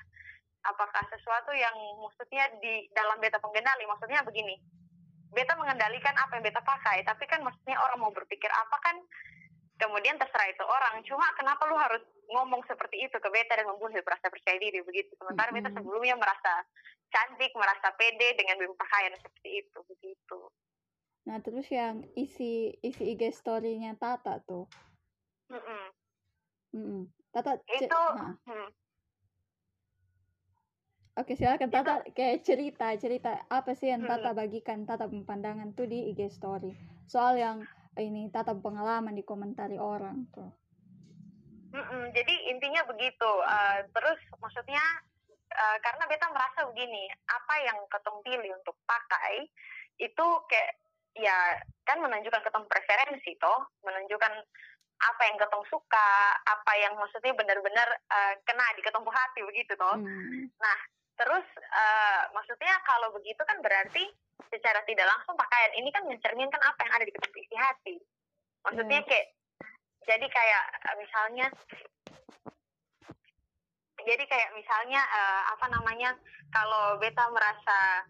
apakah 0.66 1.02
sesuatu 1.14 1.54
yang 1.54 1.74
maksudnya 2.02 2.50
di 2.58 2.90
dalam 2.90 3.22
beta 3.22 3.38
pengendali 3.38 3.86
maksudnya 3.86 4.26
begini 4.26 4.58
beta 5.30 5.54
mengendalikan 5.54 6.12
apa 6.18 6.34
yang 6.34 6.44
beta 6.50 6.58
pakai 6.66 7.06
tapi 7.06 7.30
kan 7.30 7.46
maksudnya 7.46 7.78
orang 7.78 8.02
mau 8.02 8.10
berpikir 8.10 8.50
apa 8.50 8.76
kan 8.82 8.98
kemudian 9.78 10.18
terserah 10.18 10.50
itu 10.50 10.64
orang. 10.66 11.00
Cuma 11.06 11.24
kenapa 11.38 11.64
lu 11.70 11.78
harus 11.78 12.02
ngomong 12.28 12.60
seperti 12.66 13.06
itu 13.06 13.16
ke 13.16 13.28
beta 13.30 13.56
dan 13.56 13.70
membuat 13.70 13.94
beta 13.94 14.10
merasa 14.12 14.26
percaya 14.28 14.58
diri? 14.58 14.82
Begitu. 14.82 15.14
Sementara 15.16 15.54
beta 15.54 15.70
sebelumnya 15.70 16.18
merasa 16.18 16.66
cantik 17.08 17.54
merasa 17.54 17.94
pede 17.94 18.36
dengan 18.36 18.58
berpakaian 18.60 19.14
seperti 19.16 19.64
itu. 19.64 19.78
Begitu. 19.86 20.40
Nah, 21.30 21.38
terus 21.40 21.66
yang 21.70 22.04
isi 22.18 22.74
isi 22.82 23.14
IG 23.16 23.32
story-nya 23.32 23.96
Tata 23.96 24.42
tuh. 24.44 24.66
Tata 27.28 27.60
itu 27.68 27.88
nah, 27.92 28.36
hmm, 28.44 28.68
Oke, 31.18 31.34
silakan 31.34 31.74
Tata 31.74 32.06
kayak 32.14 32.46
cerita, 32.46 32.94
cerita 32.94 33.42
apa 33.50 33.74
sih 33.74 33.90
yang 33.90 34.06
Tata 34.06 34.30
Mm-mm. 34.30 34.38
bagikan 34.38 34.86
Tata 34.86 35.10
pandangan 35.10 35.74
tuh 35.74 35.90
di 35.90 36.14
IG 36.14 36.30
story. 36.30 36.70
Soal 37.10 37.34
yang 37.34 37.66
ini 37.98 38.30
Tata 38.30 38.54
pengalaman 38.54 39.18
di 39.18 39.26
komentari 39.26 39.82
orang 39.82 40.30
tuh. 40.30 40.46
Mm-mm, 41.74 42.14
jadi 42.14 42.34
intinya 42.54 42.86
begitu. 42.86 43.30
Eh, 43.42 43.78
terus 43.90 44.20
maksudnya 44.38 44.84
eh, 45.50 45.76
karena 45.82 46.06
beta 46.06 46.30
merasa 46.30 46.70
begini, 46.70 47.10
apa 47.26 47.54
yang 47.66 47.78
ketong 47.90 48.22
pilih 48.22 48.54
untuk 48.54 48.78
pakai 48.86 49.50
itu 49.98 50.26
kayak 50.46 50.78
ya 51.18 51.58
kan 51.82 51.98
menunjukkan 51.98 52.46
ketong 52.46 52.70
preferensi 52.70 53.34
toh, 53.42 53.66
menunjukkan 53.82 54.38
apa 54.98 55.22
yang 55.30 55.36
ketong 55.38 55.66
suka, 55.70 56.10
apa 56.42 56.72
yang 56.82 56.98
maksudnya 56.98 57.30
benar-benar 57.34 57.88
eh, 57.94 58.34
kena 58.42 58.66
di 58.74 58.82
ketong 58.82 59.06
hati 59.06 59.40
begitu 59.46 59.78
toh. 59.78 59.94
Hmm. 59.94 60.50
Terus 61.18 61.46
eh, 61.58 62.22
maksudnya 62.34 62.74
kalau 62.86 63.14
begitu 63.14 63.38
kan 63.46 63.58
berarti 63.62 64.06
secara 64.50 64.82
tidak 64.86 65.06
langsung 65.06 65.34
pakaian 65.38 65.72
ini 65.78 65.90
kan 65.94 66.06
mencerminkan 66.06 66.62
apa 66.62 66.78
yang 66.86 66.92
ada 66.94 67.04
di 67.06 67.12
ketong 67.14 67.34
isi 67.38 67.56
hati. 67.58 67.94
Maksudnya 68.66 69.00
Yes. 69.02 69.08
kayak 69.08 69.26
jadi 70.06 70.26
kayak 70.26 70.64
eh, 70.82 70.96
misalnya 70.98 71.46
jadi 74.02 74.24
kayak 74.26 74.50
misalnya 74.58 75.00
eh, 75.02 75.42
apa 75.54 75.66
namanya 75.70 76.10
kalau 76.50 76.98
beta 76.98 77.22
merasa 77.30 78.02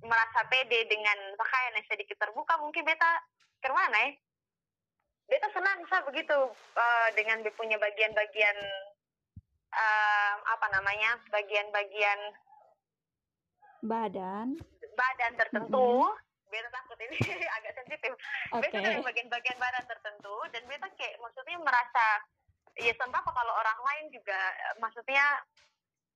merasa 0.00 0.40
pede 0.48 0.88
dengan 0.88 1.36
pakaian 1.36 1.76
yang 1.76 1.86
sedikit 1.92 2.16
terbuka 2.16 2.56
mungkin 2.56 2.88
beta 2.88 3.20
ke 3.60 3.68
mana 3.68 3.96
ya 4.00 4.10
beta 5.30 5.48
senang 5.54 5.78
sa 5.86 6.02
begitu 6.02 6.38
eh, 6.74 7.08
dengan 7.14 7.46
dia 7.46 7.54
punya 7.54 7.78
bagian-bagian 7.78 8.58
eh, 9.70 10.34
apa 10.42 10.66
namanya 10.74 11.16
bagian-bagian 11.30 12.20
Badan. 13.80 14.60
badan 14.92 15.32
tertentu 15.38 16.10
beta 16.50 16.68
takut 16.74 16.98
ini 16.98 17.16
agak 17.56 17.72
sensitif 17.78 18.12
Oke. 18.52 18.68
beta 18.68 18.82
dari 18.82 19.00
bagian-bagian 19.00 19.58
badan 19.62 19.86
tertentu 19.86 20.36
dan 20.50 20.66
beta 20.66 20.90
kayak 20.98 21.16
maksudnya 21.22 21.56
merasa 21.62 22.06
ya 22.76 22.92
apa 22.98 23.30
kalau 23.30 23.54
orang 23.54 23.80
lain 23.86 24.06
juga 24.14 24.40
maksudnya 24.82 25.22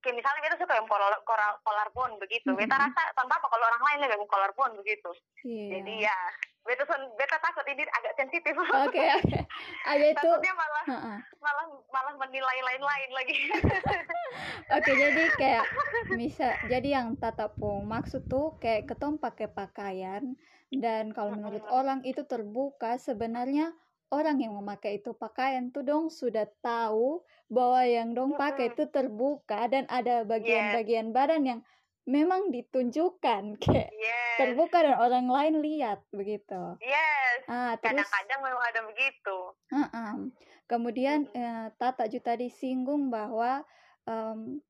kayak 0.04 0.20
misalnya 0.20 0.40
beta 0.44 0.56
suka 0.56 0.76
yang 0.76 0.84
polar 0.84 1.16
kolar 1.24 1.56
collarbone 1.64 2.20
begitu 2.20 2.52
beta 2.52 2.76
Mhm. 2.76 2.84
rasa 2.84 3.02
tanpa 3.12 3.40
apa 3.40 3.48
kalau 3.48 3.64
orang 3.64 3.80
lain 3.82 3.98
lebih 4.04 4.20
yang 4.20 4.28
collarbone 4.28 4.72
begitu 4.76 5.10
Iya. 5.42 5.68
jadi 5.72 5.94
ya 6.04 6.18
beta 6.62 6.84
beta 7.16 7.36
takut 7.40 7.64
ini 7.64 7.82
agak 7.82 8.12
sensitif 8.14 8.52
Oke, 8.52 8.68
oke. 8.84 9.00
Ada 9.90 10.06
itu. 10.06 10.16
takutnya 10.18 10.52
malah 10.52 10.84
Ha-ha. 10.86 11.14
malah 11.38 11.64
malah 11.88 12.14
menilai 12.18 12.58
lain-lain 12.62 13.10
lagi 13.10 13.36
Oke, 14.74 14.90
jadi 14.90 15.22
kayak 15.36 15.64
misal 16.10 16.56
jadi 16.66 17.00
yang 17.00 17.14
Tata 17.14 17.48
pun 17.48 17.84
maksud 17.84 18.26
tuh 18.26 18.56
kayak 18.56 18.88
ketong 18.88 19.16
pakai 19.16 19.46
pakaian 19.46 20.34
dan 20.70 21.12
kalau 21.12 21.32
menurut 21.32 21.62
orang 21.70 22.00
itu 22.02 22.24
terbuka 22.24 22.96
sebenarnya 22.96 23.70
orang 24.08 24.40
yang 24.40 24.56
memakai 24.56 24.98
itu 24.98 25.12
pakaian 25.12 25.68
tuh 25.68 25.82
dong 25.82 26.08
sudah 26.08 26.48
tahu 26.60 27.22
bahwa 27.48 27.84
yang 27.84 28.16
dong 28.16 28.34
pakai 28.34 28.72
itu 28.72 28.88
terbuka 28.88 29.68
dan 29.68 29.84
ada 29.92 30.24
bagian-bagian 30.24 31.12
badan 31.12 31.42
yang 31.44 31.60
memang 32.04 32.52
ditunjukkan 32.52 33.56
kayak 33.62 33.90
yes 33.92 34.36
terbuka 34.40 34.82
dan 34.82 34.96
orang 34.98 35.26
lain 35.30 35.54
lihat 35.62 36.02
begitu. 36.10 36.76
yes 36.82 37.44
Ah, 37.46 37.76
terus 37.76 38.08
kadang-kadang 38.08 38.40
memang 38.40 38.64
ada 38.64 38.80
begitu 38.88 39.36
Heeh. 39.74 40.12
Kemudian 40.64 41.28
Mm-mm. 41.28 41.36
eh, 41.36 41.66
Tata 41.76 42.08
juga 42.08 42.34
tadi 42.34 42.48
singgung 42.48 43.12
bahwa 43.12 43.64
em, 44.08 44.60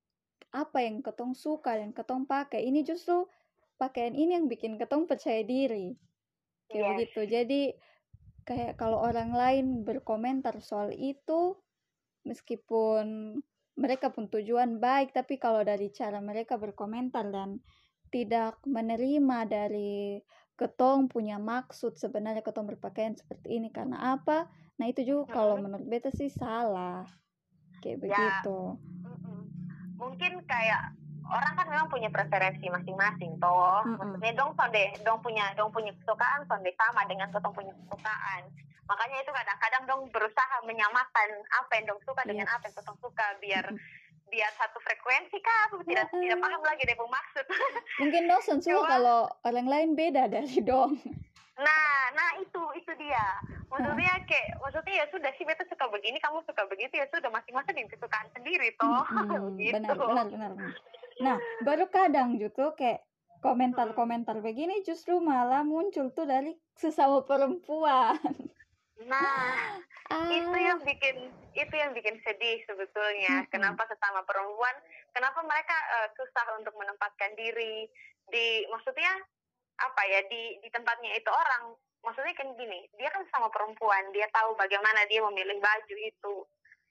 apa 0.54 0.78
yang 0.82 1.02
ketong 1.02 1.34
suka 1.34 1.74
dan 1.78 1.90
ketong 1.90 2.26
pakai 2.26 2.66
ini 2.66 2.86
justru 2.86 3.26
pakaian 3.78 4.14
ini 4.14 4.38
yang 4.38 4.46
bikin 4.46 4.78
ketong 4.78 5.06
percaya 5.06 5.42
diri. 5.42 5.94
Kayak 6.70 6.82
Yes. 6.82 6.90
begitu. 6.94 7.20
Jadi 7.30 7.62
kayak 8.44 8.74
kalau 8.80 9.00
orang 9.00 9.32
lain 9.34 9.66
berkomentar 9.86 10.58
soal 10.60 10.90
itu 10.94 11.56
meskipun 12.24 13.38
mereka 13.74 14.10
pun 14.10 14.30
tujuan 14.30 14.78
baik 14.78 15.12
tapi 15.12 15.36
kalau 15.36 15.62
dari 15.62 15.90
cara 15.90 16.22
mereka 16.22 16.56
berkomentar 16.58 17.26
dan 17.30 17.58
tidak 18.10 18.62
menerima 18.62 19.38
dari 19.50 20.22
ketong 20.54 21.10
punya 21.10 21.42
maksud 21.42 21.98
sebenarnya 21.98 22.46
ketong 22.46 22.70
berpakaian 22.70 23.18
seperti 23.18 23.58
ini 23.58 23.74
karena 23.74 24.14
apa 24.14 24.46
nah 24.78 24.86
itu 24.86 25.02
juga 25.02 25.34
kalau 25.34 25.58
Mhm. 25.58 25.62
menurut 25.66 25.86
beta 25.86 26.10
sih 26.14 26.30
salah 26.30 27.02
kayak 27.82 27.98
Ya. 27.98 28.02
begitu 28.02 28.78
mungkin 29.98 30.32
kayak 30.46 30.94
orang 31.24 31.52
kan 31.56 31.66
memang 31.66 31.88
punya 31.88 32.12
preferensi 32.12 32.68
masing-masing 32.68 33.40
toh 33.40 33.82
Mm-mm. 33.82 33.96
maksudnya 33.98 34.32
dong 34.36 34.52
sonde 34.54 34.84
dong 35.02 35.18
punya 35.24 35.50
dong 35.56 35.72
punya 35.72 35.90
kesukaan 35.96 36.44
sonde 36.46 36.70
sama 36.76 37.02
dengan 37.08 37.32
ketong 37.32 37.54
punya 37.56 37.72
kesukaan 37.74 38.42
makanya 38.84 39.16
itu 39.20 39.32
kadang-kadang 39.32 39.82
dong 39.88 40.02
berusaha 40.12 40.56
menyamakan 40.64 41.28
apa 41.56 41.72
yang 41.80 41.84
dong 41.88 42.00
suka 42.04 42.22
dengan 42.24 42.46
Yes. 42.46 42.54
apa 42.54 42.64
yang 42.68 42.74
ketong 42.76 42.98
suka 43.00 43.26
biar 43.40 43.64
biar 44.32 44.50
satu 44.58 44.78
frekuensi 44.82 45.38
kah? 45.38 45.60
Aku 45.70 45.84
tidak 45.86 46.10
tidak 46.10 46.38
paham 46.42 46.62
lagi 46.64 46.82
deh 46.82 46.96
maksud. 46.98 47.44
Mungkin 48.02 48.22
dong 48.26 48.42
Coba. 48.42 48.88
kalau 48.88 49.18
orang 49.46 49.68
lain 49.68 49.90
beda 49.94 50.26
dari 50.26 50.58
dong. 50.64 50.98
Nah 51.54 52.10
nah 52.12 52.30
itu 52.42 52.62
itu 52.74 52.92
dia. 52.98 53.26
Maksudnya 53.70 54.14
kayak 54.26 54.48
maksudnya 54.58 54.94
ya 55.02 55.06
sudah 55.12 55.30
sih 55.38 55.46
beta 55.46 55.62
suka 55.70 55.86
begini 55.86 56.18
kamu 56.18 56.42
suka 56.42 56.66
begitu 56.66 56.98
ya 56.98 57.06
sudah 57.14 57.30
masing-masing 57.30 57.78
yang 57.78 57.90
kesukaan 57.90 58.26
sendiri 58.34 58.74
toh. 58.74 59.06
Mm-mm, 59.06 59.54
gitu. 59.62 59.76
Benar 59.78 59.94
benar 59.94 60.26
benar 60.26 60.50
benar. 60.58 60.72
nah 61.22 61.36
baru 61.62 61.86
kadang 61.94 62.34
justru 62.42 62.74
kayak 62.74 63.06
komentar-komentar 63.38 64.42
begini 64.42 64.82
justru 64.82 65.22
malah 65.22 65.62
muncul 65.62 66.10
tuh 66.10 66.26
dari 66.26 66.58
sesama 66.74 67.22
perempuan 67.22 68.18
nah 69.02 69.82
ah 70.12 70.28
itu 70.30 70.54
yang 70.54 70.78
bikin 70.86 71.32
itu 71.54 71.74
yang 71.74 71.90
bikin 71.96 72.14
sedih 72.22 72.62
sebetulnya. 72.68 73.42
Mm-mm. 73.42 73.50
kenapa 73.50 73.82
sesama 73.90 74.22
perempuan 74.22 74.76
kenapa 75.10 75.42
mereka 75.42 75.74
eh, 75.98 76.08
susah 76.14 76.46
untuk 76.60 76.74
menempatkan 76.78 77.34
diri 77.34 77.90
di 78.30 78.66
maksudnya 78.70 79.10
apa 79.80 80.02
ya 80.06 80.20
di 80.30 80.62
di 80.62 80.68
tempatnya 80.70 81.14
itu 81.18 81.30
orang. 81.30 81.74
Maksudnya 82.04 82.36
kan 82.36 82.52
gini 82.60 82.84
dia 83.00 83.08
kan 83.08 83.24
sama 83.32 83.48
perempuan 83.48 84.12
dia 84.12 84.28
tahu 84.28 84.52
bagaimana 84.54 85.08
dia 85.08 85.24
memilih 85.24 85.56
baju 85.58 85.96
itu. 85.96 86.34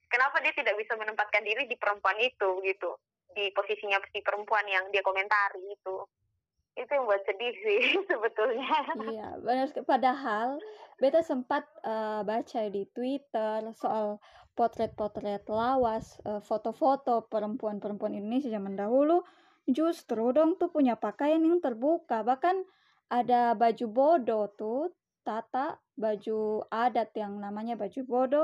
Kenapa 0.10 0.42
dia 0.42 0.54
tidak 0.54 0.78
bisa 0.78 0.98
menempatkan 0.98 1.46
diri 1.46 1.70
di 1.70 1.78
perempuan 1.78 2.18
itu 2.18 2.62
gitu? 2.66 2.98
Di 3.34 3.50
posisinya 3.54 4.02
si 4.10 4.22
perempuan 4.22 4.66
yang 4.70 4.90
dia 4.90 5.02
komentari 5.06 5.62
itu 5.74 5.96
itu 6.74 6.90
yang 6.90 7.06
buat 7.06 7.22
sedih 7.26 7.54
sih 7.62 7.82
sebetulnya 8.10 8.70
Iya, 8.98 9.30
benar. 9.42 9.68
Padahal 9.86 10.58
beta 10.98 11.22
sempat 11.22 11.66
eh, 11.86 12.22
baca 12.26 12.62
di 12.70 12.84
Twitter 12.90 13.62
soal 13.78 14.18
potret-potret 14.54 15.46
lawas, 15.50 16.18
eh, 16.26 16.42
foto-foto 16.42 17.26
perempuan-perempuan 17.30 18.18
Indonesia 18.18 18.50
zaman 18.50 18.78
dahulu. 18.78 19.22
Justru 19.70 20.36
dong 20.36 20.60
tuh 20.60 20.70
punya 20.70 20.98
pakaian 21.00 21.42
yang 21.42 21.62
terbuka. 21.64 22.22
Bahkan 22.26 22.66
ada 23.14 23.54
baju 23.54 23.86
bodo 23.90 24.50
tuh, 24.58 24.92
tata 25.24 25.80
baju 25.96 26.68
adat 26.68 27.14
yang 27.16 27.38
namanya 27.38 27.78
baju 27.78 28.02
bodo. 28.04 28.44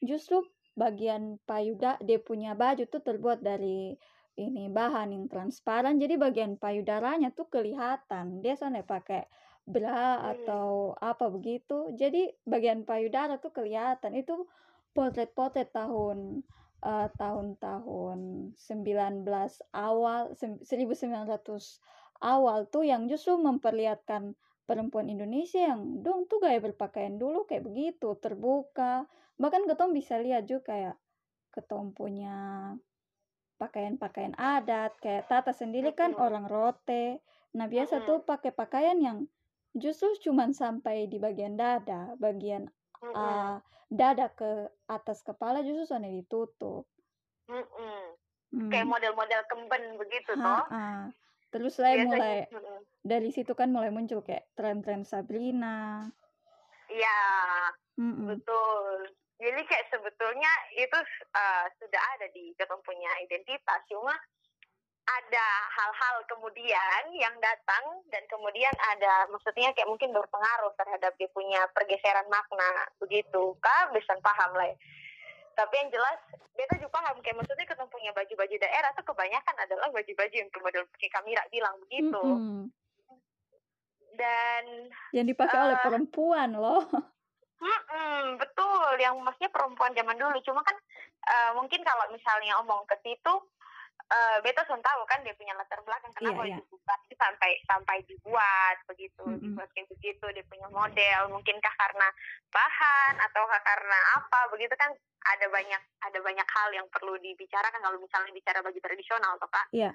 Justru 0.00 0.44
bagian 0.78 1.36
payuda 1.44 1.98
dia 2.00 2.22
punya 2.22 2.54
baju 2.54 2.86
tuh 2.86 3.02
terbuat 3.02 3.42
dari 3.42 3.98
ini 4.40 4.72
bahan 4.72 5.12
yang 5.12 5.26
transparan. 5.28 6.00
Jadi 6.00 6.16
bagian 6.16 6.56
payudaranya 6.56 7.30
tuh 7.36 7.52
kelihatan. 7.52 8.40
Dia 8.40 8.56
soalnya 8.56 8.82
pakai 8.86 9.28
bra 9.68 10.16
Hmm. 10.16 10.30
atau 10.32 10.96
apa 10.96 11.28
begitu. 11.28 11.92
Jadi 11.92 12.32
bagian 12.48 12.88
payudara 12.88 13.36
tuh 13.36 13.52
kelihatan. 13.52 14.16
Itu 14.16 14.48
potret-potret 14.96 15.70
tahun 15.70 16.42
eh, 16.80 17.08
tahun-tahun 17.20 18.18
19 18.56 19.60
awal 19.76 20.32
sem- 20.32 20.64
1900 20.64 21.76
awal 22.24 22.64
tuh 22.72 22.88
yang 22.88 23.04
justru 23.04 23.36
memperlihatkan 23.36 24.32
perempuan 24.64 25.12
Indonesia 25.12 25.60
yang 25.60 26.00
dong 26.00 26.24
tuh 26.30 26.40
gaya 26.40 26.56
berpakaian 26.62 27.20
dulu 27.20 27.44
kayak 27.44 27.68
begitu 27.68 28.16
terbuka. 28.16 29.04
Bahkan 29.36 29.68
ketong 29.68 29.92
bisa 29.92 30.16
lihat 30.16 30.48
juga 30.48 30.72
kayak 30.72 30.96
ketong 31.52 31.92
punya 31.92 32.72
pakaian-pakaian 33.60 34.32
adat 34.40 34.96
kayak 35.04 35.28
Tata 35.28 35.52
sendiri 35.52 35.92
kan 35.92 36.16
Mm-mm. 36.16 36.24
orang 36.24 36.48
rote 36.48 37.20
nah 37.52 37.68
biasa 37.68 38.00
Mm-mm. 38.00 38.08
tuh 38.08 38.18
pakai 38.24 38.56
pakaian 38.56 38.96
yang 38.96 39.18
justru 39.76 40.16
cuman 40.24 40.56
sampai 40.56 41.04
di 41.12 41.20
bagian 41.20 41.60
dada 41.60 42.16
bagian 42.16 42.72
Mm-mm. 43.04 43.12
uh, 43.12 43.60
dada 43.92 44.32
ke 44.32 44.72
atas 44.88 45.20
kepala 45.20 45.60
justru 45.60 45.84
soalnya 45.84 46.08
ditutup 46.16 46.88
Mm-mm. 47.52 48.16
Hmm. 48.50 48.66
kayak 48.66 48.88
model-model 48.88 49.40
kemben 49.46 49.82
begitu 49.94 50.34
Ha, 50.34 50.42
toh 50.42 50.64
terus 51.54 51.78
biasanya 51.78 52.02
mulai 52.02 52.36
dari 53.02 53.30
situ 53.30 53.52
kan 53.54 53.70
mulai 53.70 53.92
muncul 53.94 54.24
kayak 54.26 54.48
tren-tren 54.56 55.06
Sabrina 55.06 56.08
iya 56.90 57.18
Mm-mm. 57.98 58.26
betul 58.26 59.19
jadi 59.40 59.60
kayak 59.64 59.88
sebetulnya 59.88 60.52
itu 60.76 60.98
uh, 61.32 61.64
sudah 61.80 62.02
ada 62.16 62.28
di 62.36 62.52
kita 62.54 62.76
punya 62.84 63.08
identitas 63.24 63.80
cuma 63.88 64.12
ada 65.10 65.46
hal-hal 65.74 66.22
kemudian 66.28 67.02
yang 67.16 67.34
datang 67.42 68.04
dan 68.12 68.22
kemudian 68.30 68.70
ada 68.94 69.26
maksudnya 69.32 69.72
kayak 69.74 69.88
mungkin 69.88 70.14
berpengaruh 70.14 70.70
terhadap 70.76 71.16
dia 71.18 71.26
punya 71.34 71.66
pergeseran 71.74 72.28
makna 72.30 72.86
begitu 73.02 73.56
kak 73.58 73.90
bisa 73.96 74.14
paham 74.22 74.54
lah 74.54 74.68
ya. 74.70 74.76
tapi 75.58 75.74
yang 75.82 75.90
jelas 75.90 76.20
beta 76.54 76.78
juga 76.78 76.94
paham 77.00 77.16
kayak 77.24 77.42
maksudnya 77.42 77.66
kita 77.66 77.84
punya 77.90 78.12
baju-baju 78.14 78.54
daerah 78.60 78.90
tuh 78.94 79.06
kebanyakan 79.08 79.56
adalah 79.58 79.88
baju-baju 79.90 80.34
yang 80.36 80.50
model 80.60 80.84
kayak 81.00 81.12
Kamira 81.16 81.42
bilang 81.50 81.74
begitu 81.88 82.22
Mm-mm. 82.22 82.62
dan 84.14 84.64
yang 85.16 85.26
dipakai 85.26 85.58
oleh 85.58 85.76
Eh. 85.80 85.82
perempuan 85.82 86.54
loh 86.54 86.84
Mm-mm, 87.60 88.40
betul, 88.40 88.92
yang 88.96 89.20
maksudnya 89.20 89.52
perempuan 89.52 89.92
zaman 89.92 90.16
dulu. 90.16 90.40
Cuma 90.40 90.64
kan 90.64 90.76
eh, 91.28 91.50
mungkin 91.52 91.84
kalau 91.84 92.08
misalnya 92.08 92.56
omong 92.64 92.88
ke 92.88 92.96
situ, 93.04 93.34
eh 94.10 94.38
beta 94.42 94.64
sudah 94.64 94.80
tahu 94.80 95.04
kan 95.06 95.20
dia 95.22 95.36
punya 95.36 95.52
latar 95.54 95.78
belakang 95.84 96.10
kenapa 96.16 96.42
Iya, 96.42 96.56
iya. 96.56 96.66
dibuat 96.66 97.00
itu 97.06 97.14
sampai 97.20 97.50
sampai 97.68 97.96
dibuat 98.08 98.76
begitu, 98.88 99.22
Mm-mm. 99.28 99.44
dibuat 99.44 99.68
kayak 99.76 99.92
begitu. 99.92 100.24
Dia 100.32 100.44
punya 100.48 100.66
model, 100.72 101.20
mungkinkah 101.30 101.74
karena 101.76 102.08
bahan 102.48 103.14
atau 103.28 103.44
karena 103.46 103.98
apa 104.16 104.50
begitu 104.56 104.74
kan? 104.80 104.90
Ada 105.20 105.52
banyak 105.52 105.82
ada 106.00 106.18
banyak 106.24 106.48
hal 106.48 106.68
yang 106.72 106.88
perlu 106.88 107.12
dibicarakan 107.20 107.84
kalau 107.84 108.00
misalnya 108.00 108.32
bicara 108.32 108.64
baju 108.64 108.80
tradisional, 108.80 109.36
toh 109.36 109.52
kak. 109.52 109.68
Iya. 109.76 109.92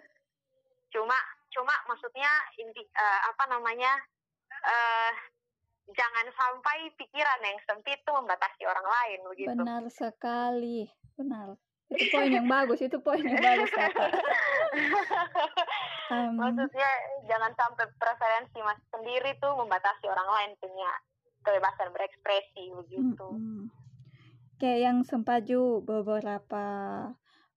Cuma 0.93 1.17
cuma 1.49 1.73
maksudnya 1.89 2.29
inti 2.61 2.85
eh, 2.85 3.19
apa 3.25 3.49
namanya? 3.49 3.89
eh 4.65 5.11
jangan 5.93 6.25
sampai 6.33 6.89
pikiran 6.97 7.39
yang 7.45 7.59
sempit 7.69 8.01
itu 8.01 8.11
membatasi 8.11 8.63
orang 8.65 8.87
lain 8.87 9.19
begitu. 9.29 9.49
benar 9.53 9.83
sekali 9.93 10.89
benar 11.13 11.53
itu 11.93 12.09
poin 12.09 12.33
yang 12.33 12.49
bagus 12.49 12.81
itu 12.81 12.97
poin 12.97 13.21
yang 13.21 13.37
bagus 13.37 13.69
Em, 16.05 16.37
Maksudnya 16.37 16.91
jangan 17.25 17.49
sampai 17.57 17.89
preferensi 17.97 18.61
mas 18.61 18.77
sendiri 18.93 19.41
tuh 19.41 19.57
membatasi 19.57 20.05
orang 20.05 20.29
lain 20.29 20.51
punya 20.61 20.91
kebebasan 21.41 21.89
berekspresi 21.89 22.69
begitu. 22.77 23.25
mm-mm. 23.25 23.73
kayak 24.61 24.79
yang 24.85 24.97
sempaju 25.01 25.81
beberapa 25.81 26.65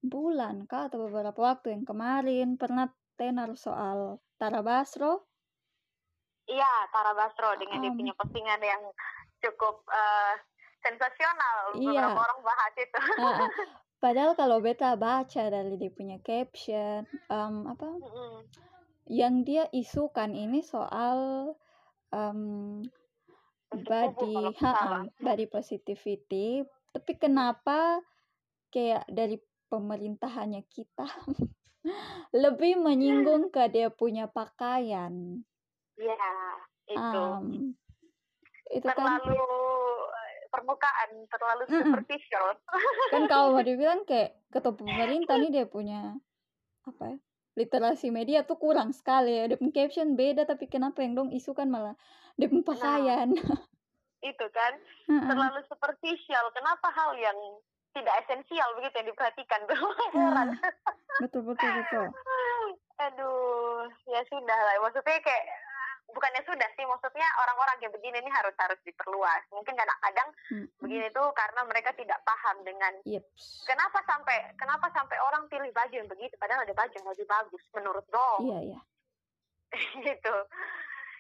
bulan 0.01 0.65
kah 0.65 0.89
atau 0.89 1.05
beberapa 1.09 1.37
waktu 1.37 1.77
yang 1.77 1.85
kemarin 1.85 2.57
pernah 2.57 2.89
tenar 3.21 3.53
soal 3.59 4.23
Tara 4.41 4.65
Basro 4.65 5.28
Iya, 6.49 6.73
Tara 6.91 7.13
Basro 7.13 7.55
dengan 7.61 7.85
dia 7.85 7.93
Um. 7.93 7.99
punya 8.01 8.15
postingan 8.17 8.61
yang 8.65 8.83
cukup 9.45 9.85
eh, 9.93 10.35
sensasional. 10.81 11.77
Iya. 11.77 11.93
Beberapa 11.93 12.21
orang 12.25 12.41
bahas 12.41 12.75
itu. 12.81 13.01
Ah, 13.21 13.47
ah. 13.47 13.51
padahal 13.99 14.33
kalau 14.39 14.63
beta 14.63 14.95
baca 14.95 15.43
dari 15.51 15.75
dia 15.75 15.91
punya 15.91 16.23
caption 16.23 17.03
em, 17.27 17.55
apa 17.67 17.87
Mm-mm. 17.99 18.47
yang 19.11 19.43
dia 19.43 19.67
isukan 19.75 20.39
ini 20.39 20.63
soal 20.63 21.51
Bentuk 23.69 23.85
body 23.85 24.55
ha, 24.65 24.71
salah. 24.73 25.03
body 25.21 25.47
positivity 25.51 26.65
tapi 26.95 27.13
kenapa 27.21 28.01
kayak 28.73 29.05
dari 29.13 29.37
pemerintahannya 29.69 30.65
kita 30.73 31.05
lebih 32.45 32.81
menyinggung 32.81 33.53
ke 33.53 33.69
dia 33.69 33.93
punya 33.93 34.25
pakaian 34.25 35.45
Iya, 35.99 36.31
itu. 36.95 37.25
Em, 37.43 37.75
itu 38.69 38.87
kan 38.87 38.97
terlalu 38.97 39.41
eh, 40.15 40.35
permukaan, 40.53 41.11
terlalu 41.29 41.65
Mm-mm. 41.67 41.83
superficial. 41.83 42.47
kan 43.13 43.23
kalau 43.27 43.57
mau 43.57 43.65
dibilang 43.65 44.05
kayak 44.05 44.37
ketua 44.53 44.77
pemerintah 44.77 45.37
nih 45.41 45.51
dia 45.53 45.67
punya 45.69 46.17
apa 46.85 47.17
ya 47.17 47.19
literasi 47.59 48.15
media 48.15 48.47
tuh 48.47 48.55
kurang 48.55 48.95
sekali 48.95 49.35
ya 49.35 49.51
dia 49.51 49.59
caption 49.59 50.15
beda 50.15 50.47
tapi 50.47 50.71
kenapa 50.71 51.03
yang 51.03 51.19
dong 51.19 51.35
isukan 51.35 51.67
malah 51.67 51.99
dia 52.39 52.47
punya 52.47 52.63
pakaian 52.63 53.35
itu 54.31 54.47
kan 54.55 54.73
terlalu 55.09 55.61
superficial. 55.67 56.45
Kenapa 56.55 56.91
hal 56.91 57.15
yang 57.19 57.39
tidak 57.95 58.15
esensial 58.27 58.69
begitu 58.79 58.95
yang 59.03 59.09
diperhatikan 59.11 59.61
tuh? 59.71 59.91
Ah, 60.15 60.47
betul 61.23 61.43
betul 61.47 61.71
betul 61.71 62.07
Aduh, 62.99 63.87
ya 64.11 64.21
sudah 64.27 64.59
lah. 64.59 64.75
Maksudnya 64.83 65.23
kayak 65.23 65.45
bukannya 66.09 66.43
sudah 66.49 66.69
sih, 66.75 66.85
maksudnya 66.89 67.29
orang-orang 67.45 67.77
kayak 67.79 67.95
begini 67.95 68.17
ini 68.25 68.31
harus 68.33 68.57
harus 68.57 68.81
diperluas. 68.85 69.43
Mungkin 69.53 69.77
kadang-kadang 69.77 70.29
Mm-mm. 70.51 70.69
begini 70.81 71.07
tuh 71.13 71.29
karena 71.37 71.61
mereka 71.69 71.93
tidak 71.95 72.19
paham 72.25 72.57
dengan 72.65 72.93
Yeps. 73.05 73.69
kenapa 73.69 74.01
sampai 74.09 74.57
kenapa 74.57 74.89
sampai 74.97 75.17
orang 75.21 75.45
pilih 75.53 75.69
baju 75.73 75.95
yang 75.95 76.09
begitu 76.09 76.35
padahal 76.41 76.65
ada 76.65 76.75
baju 76.75 76.95
yang 76.97 77.09
lebih 77.13 77.27
bagus 77.29 77.63
menurut 77.77 78.07
dong 78.09 78.41
iya 78.49 78.59
iya 78.73 78.81
gitu. 80.09 80.37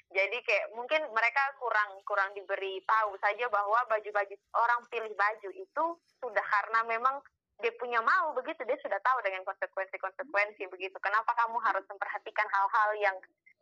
Jadi 0.08 0.40
kayak 0.40 0.72
mungkin 0.72 1.04
mereka 1.12 1.52
kurang 1.60 2.00
kurang 2.08 2.32
diberi 2.32 2.80
tahu 2.88 3.12
saja 3.20 3.44
bahwa 3.52 3.76
baju-baju 3.92 4.34
orang 4.56 4.80
pilih 4.88 5.12
baju 5.12 5.48
itu 5.52 5.84
sudah 6.16 6.44
karena 6.48 6.80
memang 6.88 7.20
dia 7.60 7.74
punya 7.76 8.00
mau 8.00 8.32
begitu 8.32 8.64
dia 8.64 8.78
sudah 8.80 8.96
tahu 9.04 9.18
dengan 9.20 9.44
konsekuensi-konsekuensi 9.44 10.64
begitu. 10.72 10.96
Kenapa 11.02 11.36
kamu 11.36 11.60
harus 11.60 11.84
memperhatikan 11.92 12.48
hal-hal 12.48 12.90
yang 12.96 13.16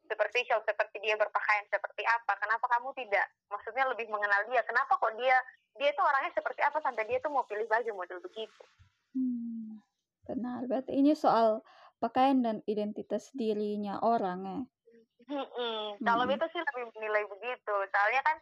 superficial 0.07 0.63
seperti 0.65 1.03
dia 1.03 1.15
berpakaian 1.19 1.67
seperti 1.69 2.03
apa? 2.07 2.33
Kenapa 2.39 2.67
kamu 2.67 2.95
tidak 2.97 3.27
maksudnya 3.51 3.85
lebih 3.91 4.07
mengenal 4.09 4.47
dia? 4.49 4.63
Kenapa 4.65 4.97
kok 4.97 5.15
dia 5.19 5.37
dia 5.77 5.93
itu 5.93 6.01
orangnya 6.01 6.33
seperti 6.33 6.61
apa 6.65 6.79
sampai 6.81 7.05
dia 7.05 7.19
tuh 7.21 7.31
mau 7.31 7.45
pilih 7.45 7.69
baju 7.69 7.91
model 7.93 8.19
begitu? 8.25 8.63
Hmm, 9.13 9.85
benar 10.25 10.65
berarti 10.65 10.97
ini 10.97 11.13
soal 11.13 11.61
pakaian 12.01 12.45
dan 12.45 12.61
identitas 12.69 13.33
dirinya 13.33 14.01
orang 14.05 14.41
ya 14.45 14.61
Mm-mm. 15.27 15.99
Kalau 16.07 16.23
Mm-mm. 16.23 16.31
beta 16.31 16.47
sih 16.55 16.63
lebih 16.63 16.85
menilai 16.95 17.27
begitu. 17.27 17.75
Soalnya 17.91 18.23
kan 18.23 18.37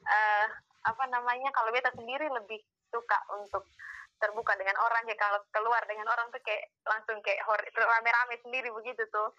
eh 0.00 0.46
apa 0.80 1.04
namanya 1.12 1.52
kalau 1.52 1.68
beta 1.68 1.92
sendiri 1.92 2.24
lebih 2.32 2.60
suka 2.88 3.18
untuk 3.36 3.68
terbuka 4.20 4.52
dengan 4.60 4.76
orang 4.78 5.08
ya 5.08 5.16
kalau 5.16 5.40
keluar 5.50 5.80
dengan 5.88 6.06
orang 6.12 6.28
tuh 6.30 6.40
kayak 6.44 6.68
langsung 6.84 7.18
kayak 7.24 7.40
rame-rame 7.74 8.36
sendiri 8.44 8.68
begitu 8.70 9.02
tuh. 9.10 9.32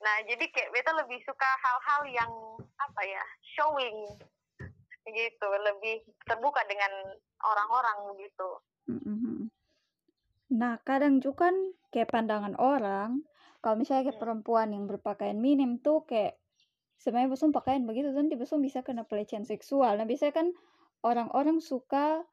Nah 0.00 0.22
jadi 0.24 0.46
kayak 0.54 0.70
beta 0.70 0.94
lebih 0.94 1.18
suka 1.26 1.48
hal-hal 1.60 2.02
yang 2.08 2.30
apa 2.78 3.02
ya 3.02 3.24
showing 3.58 4.06
gitu 5.08 5.48
lebih 5.64 6.04
terbuka 6.28 6.60
dengan 6.68 6.92
orang-orang 7.40 8.16
gitu. 8.20 8.50
Mm-mm. 8.88 9.52
nah 10.48 10.80
kadang 10.80 11.20
juga 11.20 11.52
kan 11.52 11.56
kayak 11.92 12.08
pandangan 12.08 12.56
orang 12.56 13.20
kalau 13.60 13.76
misalnya 13.76 14.08
kayak 14.08 14.16
Hmm. 14.16 14.24
perempuan 14.24 14.68
yang 14.72 14.84
berpakaian 14.88 15.36
minim 15.36 15.76
tuh 15.76 16.08
kayak 16.08 16.40
sebenarnya 16.96 17.36
besok 17.36 17.52
pakaian 17.52 17.84
begitu 17.84 18.08
nanti 18.16 18.34
besok 18.40 18.64
bisa 18.64 18.80
kena 18.80 19.04
pelecehan 19.04 19.44
seksual 19.44 20.00
nah 20.00 20.08
biasanya 20.08 20.32
kan 20.32 20.48
orang-orang 21.04 21.60
suka 21.60 22.24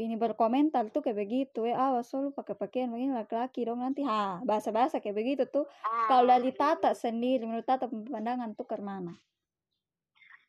ini 0.00 0.16
berkomentar 0.16 0.88
tuh 0.88 1.04
kayak 1.04 1.18
begitu 1.20 1.68
ya 1.68 1.92
awas 1.92 2.08
lu 2.16 2.32
pakai 2.32 2.56
pakaian 2.56 2.88
begini 2.88 3.12
laki-laki 3.12 3.68
dong 3.68 3.84
nanti 3.84 4.00
ha 4.04 4.40
bahasa-bahasa 4.40 5.04
kayak 5.04 5.16
begitu 5.16 5.44
tuh 5.48 5.68
kalau 6.08 6.24
Ah, 6.30 6.40
dari 6.40 6.50
Tata 6.56 6.96
sendiri 6.96 7.44
menurut 7.44 7.68
Tata 7.68 7.86
pandangan 7.86 8.56
tuh 8.56 8.64
ke 8.64 8.80
mana 8.80 9.12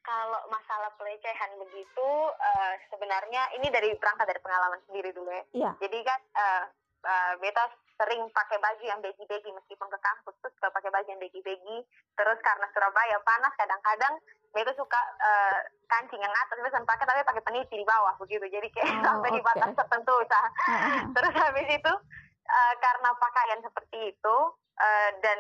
kalau 0.02 0.42
masalah 0.50 0.90
pelecehan 0.98 1.52
begitu 1.62 2.10
eh, 2.34 2.74
sebenarnya 2.90 3.54
ini 3.62 3.68
dari 3.70 3.94
berangkat 3.96 4.26
dari 4.28 4.42
pengalaman 4.42 4.82
sendiri 4.90 5.14
dulu 5.14 5.30
ya. 5.30 5.44
Iya. 5.54 5.72
Jadi 5.78 5.98
kan 6.02 6.20
eh, 6.36 6.64
eh, 7.06 7.34
beta 7.38 7.70
sering 8.02 8.26
pakai 8.34 8.58
baju 8.58 8.82
yang 8.82 8.98
begi-begi 8.98 9.54
meskipun 9.54 9.86
ke 9.86 10.00
kampus 10.02 10.34
tuh 10.42 10.50
suka 10.58 10.74
pakai 10.74 10.90
baju 10.90 11.06
yang 11.06 11.22
begi-begi. 11.22 11.78
Terus 12.18 12.40
karena 12.42 12.66
Surabaya 12.74 13.22
panas 13.22 13.54
kadang-kadang 13.54 14.18
beta 14.50 14.74
suka 14.74 14.98
eh, 15.22 15.60
kancing 15.86 16.18
yang 16.18 16.34
atas 16.34 16.58
beta 16.58 16.82
pakai 16.82 17.06
tapi 17.06 17.22
pakai 17.22 17.46
peniti 17.46 17.78
di 17.78 17.86
bawah 17.86 18.18
begitu. 18.18 18.50
Jadi 18.50 18.68
kayak 18.74 18.90
Oh, 18.90 19.02
sampai 19.06 19.30
di 19.30 19.40
oke. 19.40 19.48
batas 19.48 19.72
tertentu 19.78 20.16
sah. 20.26 20.42
Ah, 20.42 20.50
ah, 20.50 20.74
ah. 20.74 21.02
Terus 21.14 21.34
habis 21.38 21.68
itu 21.70 21.94
eh, 22.50 22.74
karena 22.82 23.10
pakaian 23.16 23.62
seperti 23.62 24.00
itu 24.10 24.36
eh, 24.82 25.10
dan 25.22 25.40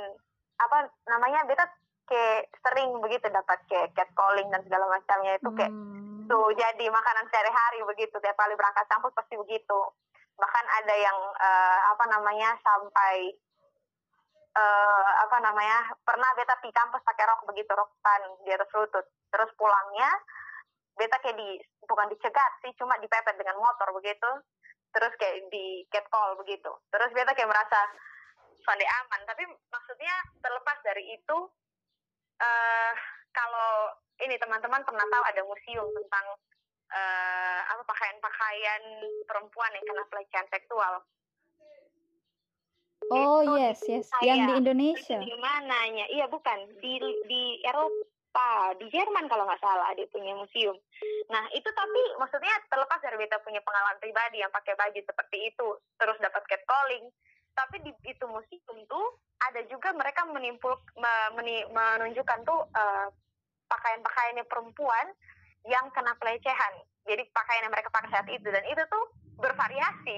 apa 0.62 0.78
namanya 1.10 1.41
beta 1.50 1.65
kayak 2.06 2.45
sering 2.62 2.93
begitu 3.02 3.26
dapat 3.34 3.58
kayak 3.65 3.89
catcalling 3.97 4.45
dan 4.54 4.62
segala 4.62 4.86
macamnya 4.86 5.34
itu 5.36 5.50
kayak 5.58 5.74
Hmm. 5.74 6.28
tuh 6.30 6.47
jadi 6.54 6.86
makanan 6.88 7.26
sehari-hari 7.28 7.82
begitu 7.84 8.13
tiap 8.19 8.38
kali 8.38 8.54
berangkat 8.54 8.86
kampus 8.88 9.12
pasti 9.12 9.36
begitu 9.36 9.80
bahkan 10.41 10.65
ada 10.82 10.95
yang 10.97 11.17
eh, 11.38 11.80
apa 11.93 12.06
namanya 12.10 12.58
sampai 12.65 13.30
eh, 14.58 15.12
apa 15.21 15.38
namanya 15.38 15.93
pernah 16.01 16.34
beta 16.34 16.58
di 16.65 16.73
kampus 16.73 17.06
pakai 17.06 17.30
rok 17.30 17.45
begitu 17.45 17.69
rok 17.77 17.93
tan 18.01 18.25
di 18.41 18.49
atas 18.49 18.73
lutut. 18.73 19.06
Terus 19.30 19.54
pulangnya 19.54 20.10
beta 20.97 21.21
kayak 21.21 21.38
di 21.38 21.62
bukan 21.86 22.10
dicegat 22.10 22.51
sih 22.65 22.73
cuma 22.82 22.97
dipepet 22.97 23.38
dengan 23.38 23.62
motor 23.62 23.93
begitu. 23.93 24.41
Terus 24.91 25.13
kayak 25.21 25.45
di 25.54 25.86
catcall 25.93 26.34
begitu. 26.41 26.73
Terus 26.89 27.13
beta 27.13 27.38
kayak 27.38 27.54
merasa 27.54 27.80
sonde 28.65 28.84
aman? 28.84 29.21
Tapi 29.30 29.45
maksudnya 29.69 30.15
terlepas 30.41 30.77
dari 30.82 31.06
itu 31.15 31.38
uh, 32.41 32.91
kalau 33.32 33.93
ini 34.21 34.36
teman-teman 34.38 34.84
pernah 34.84 35.06
tahu 35.08 35.23
ada 35.23 35.41
museum 35.45 35.88
tentang 35.95 36.25
uh, 36.91 37.60
apa 37.71 37.84
pakaian-pakaian 37.88 38.84
perempuan 39.25 39.71
yang 39.75 39.86
kena 39.88 40.04
pelecehan 40.12 40.47
seksual 40.51 41.01
Oh 43.10 43.41
itu 43.41 43.58
yes 43.58 43.80
yes, 43.89 44.08
yang 44.21 44.45
di 44.45 44.54
Indonesia. 44.62 45.17
Di 45.17 45.36
mananya? 45.41 46.06
Iya 46.13 46.30
bukan 46.30 46.69
di 46.80 47.01
di 47.25 47.43
Eropa, 47.65 48.77
di 48.77 48.86
Jerman 48.93 49.25
kalau 49.25 49.49
nggak 49.49 49.60
salah 49.60 49.89
dia 49.97 50.06
punya 50.13 50.38
museum. 50.38 50.77
Nah 51.27 51.43
itu 51.51 51.65
tapi 51.73 52.01
maksudnya 52.21 52.54
terlepas 52.69 53.01
dari 53.01 53.17
beta 53.17 53.41
punya 53.41 53.60
pengalaman 53.65 53.97
pribadi 53.97 54.39
yang 54.39 54.54
pakai 54.54 54.77
baju 54.77 55.01
seperti 55.01 55.49
itu, 55.49 55.67
terus 55.97 56.17
dapat 56.21 56.45
catcalling, 56.45 57.10
tapi 57.58 57.82
di 57.82 57.91
itu 58.06 58.25
museum 58.30 58.77
tuh 58.86 59.06
ada 59.49 59.65
juga 59.67 59.91
mereka 59.97 60.23
menimpul 60.30 60.77
meni, 61.36 61.65
menunjukkan 61.73 62.39
tuh 62.45 62.62
uh, 62.69 63.08
pakaian-pakaiannya 63.67 64.45
perempuan 64.45 65.10
yang 65.65 65.86
kena 65.93 66.13
pelecehan. 66.17 66.74
Jadi 67.06 67.24
pakaian 67.34 67.65
yang 67.65 67.74
mereka 67.74 67.89
pakai 67.89 68.10
saat 68.13 68.28
itu 68.30 68.45
dan 68.45 68.62
itu 68.69 68.82
tuh 68.89 69.06
bervariasi. 69.41 70.17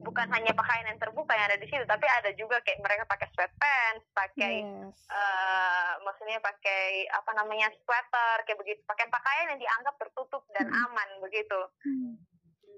Bukan 0.00 0.26
hanya 0.32 0.56
pakaian 0.56 0.88
yang 0.88 0.96
terbuka 0.96 1.36
yang 1.36 1.52
ada 1.52 1.60
di 1.60 1.68
situ, 1.68 1.84
tapi 1.84 2.08
ada 2.08 2.32
juga 2.32 2.56
kayak 2.64 2.80
mereka 2.80 3.04
pakai 3.04 3.28
sweatpants, 3.36 4.04
pakai 4.16 4.64
yes. 4.64 4.96
uh, 5.12 6.00
maksudnya 6.08 6.40
pakai 6.40 7.04
apa 7.12 7.30
namanya 7.36 7.68
sweater 7.84 8.36
kayak 8.48 8.58
begitu, 8.64 8.80
pakaian-pakaian 8.88 9.52
yang 9.52 9.60
dianggap 9.60 9.94
tertutup 10.00 10.42
dan 10.56 10.72
hmm. 10.72 10.84
aman 10.88 11.08
begitu. 11.20 11.60
Hmm. 11.84 12.12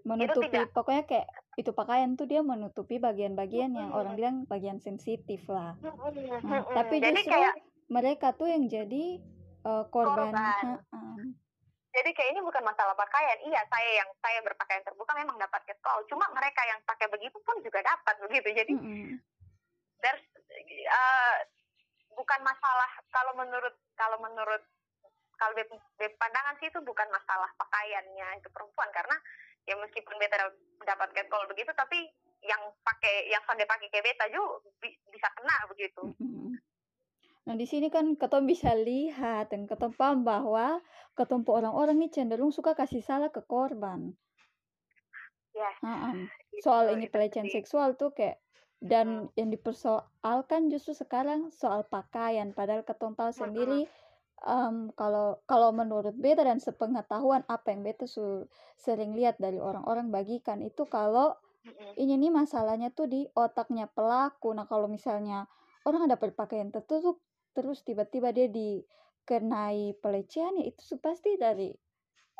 Menutupi 0.02 0.58
pokoknya 0.74 1.06
kayak 1.06 1.30
itu 1.54 1.70
pakaian 1.70 2.18
tuh 2.18 2.26
dia 2.26 2.42
menutupi 2.42 2.98
bagian-bagian 2.98 3.70
hmm. 3.70 3.78
yang 3.78 3.90
orang 3.94 4.18
bilang 4.18 4.36
bagian 4.50 4.82
sensitif 4.82 5.46
lah. 5.46 5.78
Hmm. 5.78 6.42
Nah, 6.42 6.66
tapi 6.74 6.98
justru 6.98 7.30
kayak, 7.30 7.54
mereka 7.86 8.34
tuh 8.34 8.50
yang 8.50 8.66
jadi 8.66 9.22
uh, 9.62 9.86
korban. 9.94 10.34
korban 10.34 11.38
jadi 11.92 12.10
kayak 12.16 12.30
ini 12.32 12.40
bukan 12.40 12.64
masalah 12.64 12.96
pakaian. 12.96 13.38
Iya 13.44 13.60
saya 13.68 13.90
yang 14.00 14.08
saya 14.24 14.40
berpakaian 14.40 14.80
terbuka 14.80 15.12
memang 15.12 15.36
dapat 15.36 15.60
catcall 15.68 16.00
cuma 16.08 16.24
mereka 16.32 16.64
yang 16.64 16.80
pakai 16.88 17.04
begitu 17.12 17.36
pun 17.44 17.60
juga 17.60 17.84
dapat 17.84 18.16
begitu. 18.24 18.48
Jadi 18.56 18.72
mm 18.72 18.80
-hmm. 18.80 19.12
there's 20.00 20.24
uh, 20.88 21.36
bukan 22.16 22.40
masalah 22.40 22.90
kalau 23.12 23.36
menurut 23.36 23.76
kalau 23.92 24.16
menurut 24.24 24.64
kalau 25.36 25.52
di 25.52 26.06
pandangan 26.16 26.56
sih 26.64 26.72
itu 26.72 26.80
bukan 26.80 27.08
masalah 27.12 27.52
pakaiannya 27.60 28.40
itu 28.40 28.48
perempuan. 28.48 28.88
Karena 28.88 29.16
ya 29.68 29.76
meskipun 29.76 30.16
beta 30.16 30.48
dapat 30.88 31.12
catcall 31.12 31.44
begitu 31.52 31.76
tapi 31.76 32.08
yang 32.40 32.72
pakai 32.82 33.28
yang 33.28 33.44
sampai 33.44 33.68
pakai 33.68 33.92
kayak 33.92 34.08
beta 34.08 34.32
juga 34.32 34.64
bisa 35.12 35.28
kena 35.36 35.68
begitu. 35.68 36.08
Mm 36.08 36.16
-hmm. 36.16 36.41
Nah, 37.42 37.58
di 37.58 37.66
sini 37.66 37.90
kan 37.90 38.14
ketom 38.14 38.46
bisa 38.46 38.70
lihat 38.70 39.50
dan 39.50 39.66
ketom 39.66 39.90
paham 39.90 40.22
bahwa 40.22 40.78
ketompo 41.18 41.58
orang-orang 41.58 41.98
ini 41.98 42.08
cenderung 42.08 42.54
suka 42.54 42.78
kasih 42.78 43.02
salah 43.02 43.34
ke 43.34 43.42
korban. 43.42 44.14
Ya. 45.52 45.70
Uh-uh. 45.82 46.30
Soal 46.62 46.94
ini 46.96 47.10
pelecehan 47.10 47.50
seksual 47.50 47.98
tuh 47.98 48.14
kayak 48.14 48.38
dan 48.82 49.30
hmm. 49.30 49.38
yang 49.38 49.50
dipersoalkan 49.54 50.66
justru 50.70 50.94
sekarang 50.94 51.54
soal 51.54 51.86
pakaian 51.86 52.50
padahal 52.50 52.82
ketom 52.82 53.14
tahu 53.14 53.30
sendiri 53.30 53.86
um, 54.42 54.90
kalau 54.98 55.38
kalau 55.46 55.70
menurut 55.70 56.18
beta 56.18 56.42
dan 56.42 56.58
sepengetahuan 56.58 57.46
apa 57.46 57.70
yang 57.70 57.86
beta 57.86 58.10
su 58.10 58.42
sering 58.74 59.14
lihat 59.14 59.38
dari 59.38 59.62
orang-orang 59.62 60.10
bagikan 60.10 60.58
itu 60.66 60.82
kalau 60.90 61.38
ini 61.94 62.18
nih 62.18 62.34
masalahnya 62.34 62.90
tuh 62.90 63.06
di 63.06 63.22
otaknya 63.38 63.86
pelaku. 63.86 64.50
Nah, 64.50 64.66
kalau 64.66 64.90
misalnya 64.90 65.46
orang 65.86 66.10
ada 66.10 66.18
berpakaian 66.18 66.74
tertutup 66.74 67.22
terus 67.52 67.84
tiba-tiba 67.84 68.32
dia 68.32 68.48
dikenai 68.48 69.96
pelecehan 70.00 70.56
ya 70.60 70.64
itu 70.68 70.96
pasti 71.00 71.36
dari 71.36 71.72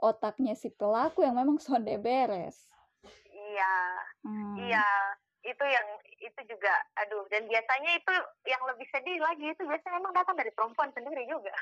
otaknya 0.02 0.58
si 0.58 0.72
pelaku 0.72 1.22
yang 1.22 1.38
memang 1.38 1.62
sonde 1.62 1.94
beres. 2.00 2.68
Iya. 3.30 3.74
Hmm. 4.22 4.54
iya 4.54 4.86
itu 5.42 5.64
yang 5.66 5.88
itu 6.22 6.40
juga 6.46 6.70
aduh 7.02 7.26
dan 7.26 7.42
biasanya 7.50 7.98
itu 7.98 8.14
yang 8.46 8.62
lebih 8.70 8.86
sedih 8.94 9.18
lagi 9.18 9.50
itu 9.50 9.62
biasanya 9.66 9.98
memang 9.98 10.14
datang 10.14 10.38
dari 10.38 10.54
perempuan 10.54 10.90
sendiri 10.94 11.26
juga. 11.26 11.54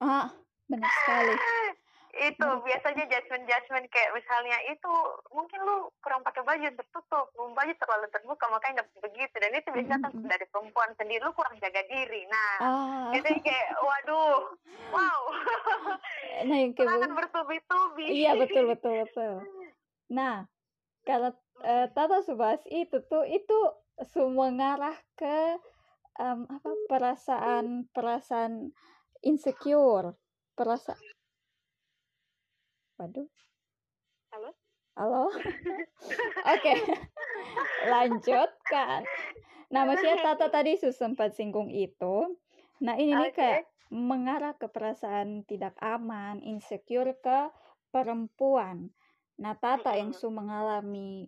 Ah 0.00 0.32
benar 0.64 0.88
sekali 0.88 1.34
itu 2.22 2.48
biasanya 2.62 3.04
judgement 3.10 3.44
judgement 3.46 3.86
kayak 3.90 4.14
misalnya 4.14 4.58
itu 4.70 4.92
mungkin 5.34 5.60
lu 5.66 5.90
kurang 6.00 6.22
pakai 6.22 6.42
baju 6.46 6.68
tertutup. 6.74 7.26
Baju 7.34 7.72
terlalu 7.74 8.06
terbuka 8.10 8.44
makanya 8.50 8.82
nggak 8.82 8.90
begitu. 9.02 9.36
Dan 9.38 9.52
itu 9.54 9.68
biasanya 9.74 10.08
mm-hmm. 10.10 10.30
dari 10.30 10.46
perempuan 10.50 10.90
sendiri 10.94 11.22
lu 11.22 11.32
kurang 11.34 11.56
jaga 11.58 11.82
diri. 11.90 12.22
Nah 12.30 12.52
ah. 12.62 13.10
itu 13.12 13.28
kayak 13.42 13.68
waduh 13.78 14.42
wow. 14.94 15.20
Nah 16.48 16.56
yang 16.58 16.72
kayak 16.74 17.10
bertubi-tubi. 17.14 18.06
Iya 18.10 18.38
betul 18.38 18.70
betul 18.70 19.06
betul. 19.06 19.34
Nah 20.10 20.46
kalau 21.06 21.30
uh, 21.62 21.86
Tata 21.92 22.22
Subas 22.24 22.62
itu 22.70 23.02
tuh 23.06 23.24
itu 23.28 23.58
semua 24.10 24.50
ngarah 24.50 24.96
ke 25.14 25.60
um, 26.18 26.46
apa 26.50 26.70
perasaan 26.90 27.86
perasaan 27.94 28.74
insecure. 29.22 30.18
Perasaan 30.54 31.13
Waduh. 32.94 33.26
Halo? 34.30 34.50
Halo? 34.94 35.24
Oke. 36.54 36.74
Lanjutkan. 37.90 39.02
Nah, 39.74 39.82
maksudnya 39.82 40.22
Tata 40.22 40.46
tadi 40.46 40.78
sempat 40.78 41.34
singgung 41.34 41.74
itu. 41.74 42.38
Nah, 42.86 42.94
ini 42.94 43.10
okay. 43.10 43.18
nih 43.18 43.32
kayak 43.34 43.62
mengarah 43.90 44.54
ke 44.54 44.70
perasaan 44.70 45.42
tidak 45.42 45.74
aman, 45.82 46.38
insecure 46.38 47.18
ke 47.18 47.50
perempuan. 47.90 48.94
Nah, 49.42 49.58
Tata 49.58 49.98
yang 49.98 50.14
su 50.14 50.30
mengalami 50.30 51.26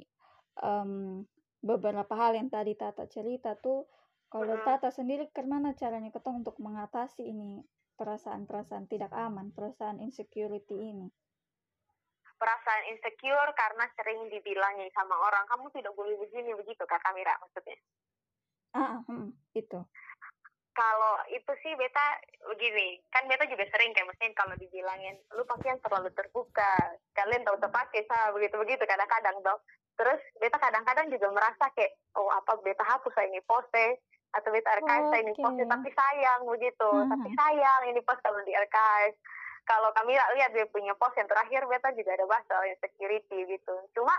um, 0.62 1.26
beberapa 1.59 2.14
hal 2.14 2.38
yang 2.38 2.46
tadi 2.46 2.79
Tata 2.79 3.11
cerita 3.11 3.59
tuh, 3.59 3.90
kalau 4.31 4.55
Tata 4.62 4.94
sendiri 4.94 5.35
ke 5.35 5.42
mana 5.42 5.74
caranya 5.74 6.14
ketemu 6.14 6.46
untuk 6.46 6.62
mengatasi 6.62 7.26
ini 7.26 7.59
perasaan-perasaan 7.98 8.87
tidak 8.87 9.11
aman, 9.11 9.50
perasaan 9.50 9.98
insecurity 9.98 10.94
ini? 10.94 11.11
Perasaan 12.37 12.92
insecure 12.92 13.51
karena 13.57 13.85
sering 13.96 14.29
dibilangin 14.29 14.88
sama 14.92 15.16
orang 15.16 15.44
kamu 15.49 15.66
tidak 15.72 15.92
boleh 15.96 16.16
begini 16.20 16.53
begitu 16.55 16.83
kak 16.85 17.01
Kamira 17.03 17.35
maksudnya. 17.40 17.77
Ah 18.77 19.01
hmm, 19.09 19.33
itu 19.57 19.81
kalau 20.77 21.16
itu 21.33 21.53
sih 21.64 21.72
beta 21.81 22.20
begini 22.53 23.01
kan 23.09 23.25
beta 23.25 23.49
juga 23.49 23.64
sering 23.72 23.96
kayak 23.96 24.12
maksudnya 24.12 24.37
kalau 24.37 24.55
dibilangin 24.61 25.16
lu 25.33 25.42
pakaian 25.49 25.81
terlalu 25.81 26.12
terbuka 26.12 27.01
kalian 27.16 27.42
tahu 27.49 27.57
terpakai 27.57 28.05
sah 28.05 28.31
begitu 28.37 28.61
begitu 28.61 28.85
kadang-kadang 28.85 29.40
dong. 29.40 29.61
Terus 29.96 30.20
beta 30.37 30.61
kadang-kadang 30.61 31.09
juga 31.09 31.33
merasa 31.33 31.72
kayak 31.72 31.96
oh 32.20 32.29
apa 32.29 32.61
beta 32.61 32.85
hapus 32.85 33.16
saya 33.16 33.33
ini 33.33 33.40
poste 33.49 34.05
atau 34.37 34.53
beta 34.53 34.68
archive 34.77 35.09
oh, 35.09 35.16
ini 35.16 35.33
poste 35.33 35.64
tapi 35.64 35.88
sayang 35.96 36.40
begitu 36.44 36.88
uh 36.92 37.01
-huh. 37.01 37.09
tapi 37.09 37.29
sayang 37.33 37.83
ini 37.88 38.01
post 38.05 38.20
kalau 38.20 38.40
di 38.44 38.53
archive 38.53 39.16
kalau 39.66 39.90
kami 39.92 40.14
lihat 40.14 40.50
dia 40.55 40.66
punya 40.70 40.94
post 40.94 41.18
yang 41.18 41.26
terakhir 41.26 41.66
beta 41.66 41.90
juga 41.98 42.14
ada 42.14 42.24
bahas 42.31 42.46
soal 42.46 42.64
insecurity 42.70 43.44
gitu. 43.50 43.74
Cuma 43.98 44.14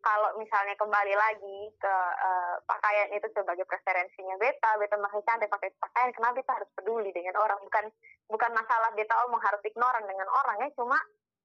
kalau 0.00 0.32
misalnya 0.40 0.76
kembali 0.80 1.12
lagi 1.12 1.58
ke 1.76 1.94
uh, 2.24 2.56
pakaian 2.64 3.12
itu 3.12 3.28
sebagai 3.36 3.68
preferensinya 3.68 4.36
beta 4.40 4.76
beta 4.80 4.96
masih 4.96 5.20
cantik 5.28 5.52
pakai 5.52 5.72
pakaian 5.76 6.12
kenapa 6.16 6.40
beta 6.40 6.52
harus 6.56 6.70
peduli 6.76 7.10
dengan 7.12 7.36
orang? 7.40 7.60
Bukan 7.64 7.84
bukan 8.28 8.50
masalah 8.52 8.92
beta 8.96 9.12
omong 9.28 9.40
harus 9.40 9.60
ignoran 9.64 10.04
dengan 10.04 10.28
orang 10.28 10.56
ya. 10.64 10.68
Cuma 10.76 10.96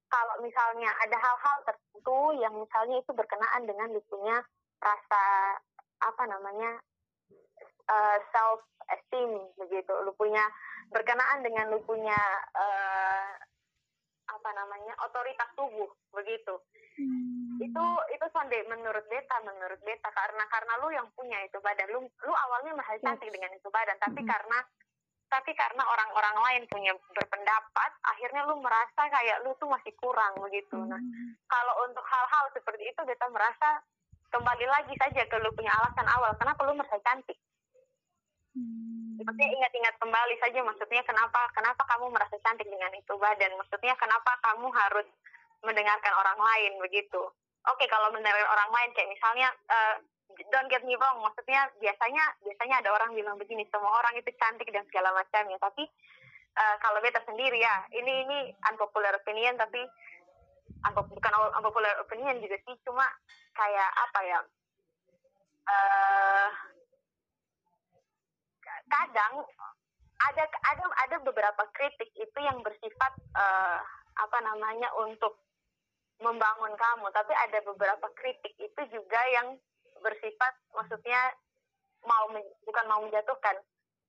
kalau 0.08 0.36
misalnya 0.44 0.92
ada 1.04 1.16
hal-hal 1.16 1.56
tertentu 1.64 2.20
yang 2.40 2.54
misalnya 2.56 3.00
itu 3.00 3.12
berkenaan 3.12 3.62
dengan 3.64 3.92
lu 3.92 4.00
punya 4.08 4.40
rasa 4.80 5.24
apa 6.04 6.22
namanya 6.28 6.76
uh, 7.88 8.18
self 8.32 8.64
esteem 8.92 9.32
begitu. 9.60 9.92
Lu 10.04 10.12
punya 10.16 10.44
berkenaan 10.92 11.42
dengan 11.42 11.74
lu 11.74 11.82
punya 11.84 12.16
uh, 12.54 13.30
apa 14.46 14.62
namanya 14.62 14.94
otoritas 15.02 15.50
tubuh 15.58 15.90
begitu 16.14 16.54
hmm. 17.02 17.58
itu 17.58 17.84
itu 18.14 18.26
sonde 18.30 18.54
menurut 18.70 19.02
beta 19.10 19.42
menurut 19.42 19.82
beta 19.82 20.06
karena 20.14 20.46
karena 20.46 20.72
lu 20.86 20.94
yang 20.94 21.10
punya 21.18 21.34
itu 21.42 21.58
badan 21.58 21.90
lu 21.90 22.06
lu 22.22 22.30
awalnya 22.46 22.78
masih 22.78 23.02
cantik 23.02 23.26
yes. 23.26 23.34
dengan 23.34 23.50
itu 23.58 23.66
badan 23.74 23.98
tapi 23.98 24.22
hmm. 24.22 24.30
karena 24.30 24.58
tapi 25.26 25.50
karena 25.58 25.82
orang-orang 25.82 26.36
lain 26.46 26.62
punya 26.70 26.94
berpendapat 27.10 27.90
akhirnya 28.06 28.46
lu 28.46 28.62
merasa 28.62 29.02
kayak 29.10 29.42
lu 29.42 29.50
tuh 29.58 29.66
masih 29.66 29.90
kurang 29.98 30.38
begitu 30.38 30.78
nah 30.78 31.02
hmm. 31.02 31.42
kalau 31.50 31.74
untuk 31.90 32.06
hal-hal 32.06 32.46
seperti 32.54 32.86
itu 32.86 33.02
beta 33.02 33.26
merasa 33.34 33.82
kembali 34.30 34.66
lagi 34.70 34.94
saja 34.94 35.26
ke 35.26 35.36
lu 35.42 35.50
punya 35.58 35.74
alasan 35.74 36.06
awal 36.06 36.30
kenapa 36.38 36.62
lu 36.70 36.78
merasa 36.78 37.02
cantik 37.02 37.34
hmm 38.54 38.85
maksudnya 39.16 39.48
ingat-ingat 39.48 39.94
kembali 39.96 40.34
saja 40.38 40.60
maksudnya 40.60 41.02
kenapa 41.08 41.40
kenapa 41.56 41.82
kamu 41.88 42.12
merasa 42.12 42.36
cantik 42.44 42.68
dengan 42.68 42.92
itu 42.92 43.12
badan 43.16 43.56
maksudnya 43.56 43.96
kenapa 43.96 44.36
kamu 44.44 44.68
harus 44.70 45.08
mendengarkan 45.64 46.12
orang 46.14 46.38
lain 46.38 46.72
begitu? 46.78 47.22
Oke 47.66 47.84
kalau 47.88 48.12
mendengarkan 48.12 48.46
orang 48.46 48.70
lain 48.70 48.90
kayak 48.92 49.10
misalnya 49.10 49.48
uh, 49.72 49.94
don't 50.52 50.68
get 50.68 50.84
me 50.84 50.94
wrong 51.00 51.18
maksudnya 51.24 51.66
biasanya 51.80 52.22
biasanya 52.44 52.84
ada 52.84 52.90
orang 52.92 53.10
bilang 53.16 53.40
begini 53.40 53.64
semua 53.72 53.90
orang 53.98 54.14
itu 54.20 54.30
cantik 54.36 54.68
dan 54.70 54.84
segala 54.86 55.10
macamnya. 55.16 55.56
Tapi 55.58 55.82
uh, 56.54 56.76
kalau 56.84 57.00
beta 57.00 57.18
sendiri 57.24 57.58
ya 57.58 57.76
ini 57.96 58.26
ini 58.28 58.38
unpopular 58.70 59.16
opinion 59.16 59.56
tapi 59.56 59.82
bukan 60.86 61.32
unpopular 61.58 61.98
opinion 62.04 62.38
juga 62.38 62.56
sih 62.62 62.76
cuma 62.86 63.06
kayak 63.56 63.90
apa 64.06 64.20
ya 64.22 64.38
uh, 65.66 66.48
kadang 68.86 69.44
ada 70.16 70.44
ada 70.48 70.84
ada 71.06 71.16
beberapa 71.20 71.62
kritik 71.76 72.08
itu 72.16 72.38
yang 72.40 72.64
bersifat 72.64 73.12
uh, 73.36 73.78
apa 74.16 74.38
namanya 74.42 74.88
untuk 74.96 75.36
membangun 76.24 76.72
kamu. 76.72 77.06
Tapi 77.12 77.32
ada 77.36 77.58
beberapa 77.64 78.08
kritik 78.16 78.56
itu 78.56 78.80
juga 78.88 79.20
yang 79.32 79.60
bersifat 80.00 80.52
maksudnya 80.72 81.36
mau 82.06 82.32
bukan 82.64 82.84
mau 82.88 83.00
menjatuhkan. 83.04 83.60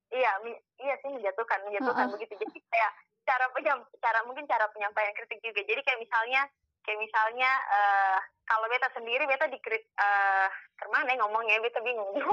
Iya 0.08 0.32
iya 0.80 0.96
sih 1.04 1.12
menjatuhkan 1.12 1.68
menjatuhkan 1.68 2.08
uh 2.08 2.10
-uh. 2.10 2.16
begitu. 2.16 2.34
Jadi 2.40 2.64
kayak 2.72 2.92
cara 3.28 3.46
penyam 3.52 3.84
cara 4.00 4.20
mungkin 4.24 4.48
cara 4.48 4.72
penyampaian 4.72 5.12
kritik 5.12 5.44
juga. 5.44 5.60
Jadi 5.68 5.82
kayak 5.84 6.00
misalnya 6.00 6.48
kayak 6.88 7.04
misalnya 7.04 7.52
uh, 7.68 8.18
kalau 8.48 8.64
beta 8.72 8.88
sendiri 8.96 9.28
beta 9.28 9.44
dikrit 9.52 9.84
uh, 10.00 10.48
ke 10.80 10.88
mana 10.88 11.20
ngomongnya 11.20 11.60
beta 11.60 11.84
bingung. 11.84 12.16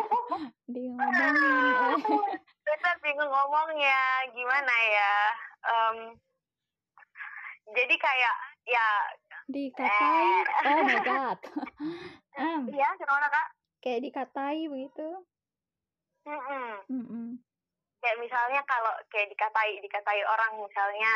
Beta 2.64 2.90
bingung 3.04 3.28
ngomongnya 3.28 4.24
gimana 4.32 4.74
ya 4.88 5.12
um, 5.68 5.98
jadi 7.74 7.94
kayak 7.98 8.36
ya 8.64 8.88
dikatai. 9.50 10.24
eh. 10.24 10.70
oh 10.70 10.78
my 10.86 10.98
god. 11.02 11.40
Um, 12.34 12.66
iya 12.66 12.90
kenapa 12.98 13.30
kak? 13.30 13.48
Kayak 13.78 14.10
dikatai 14.10 14.66
begitu. 14.66 15.22
Mm 16.26 16.34
-mm. 16.34 16.70
Mm 16.90 17.04
-mm. 17.06 17.26
kayak 18.02 18.18
misalnya 18.18 18.58
kalau 18.66 18.90
kayak 19.06 19.30
dikatai 19.30 19.78
dikatai 19.78 20.18
orang 20.26 20.58
misalnya 20.58 21.10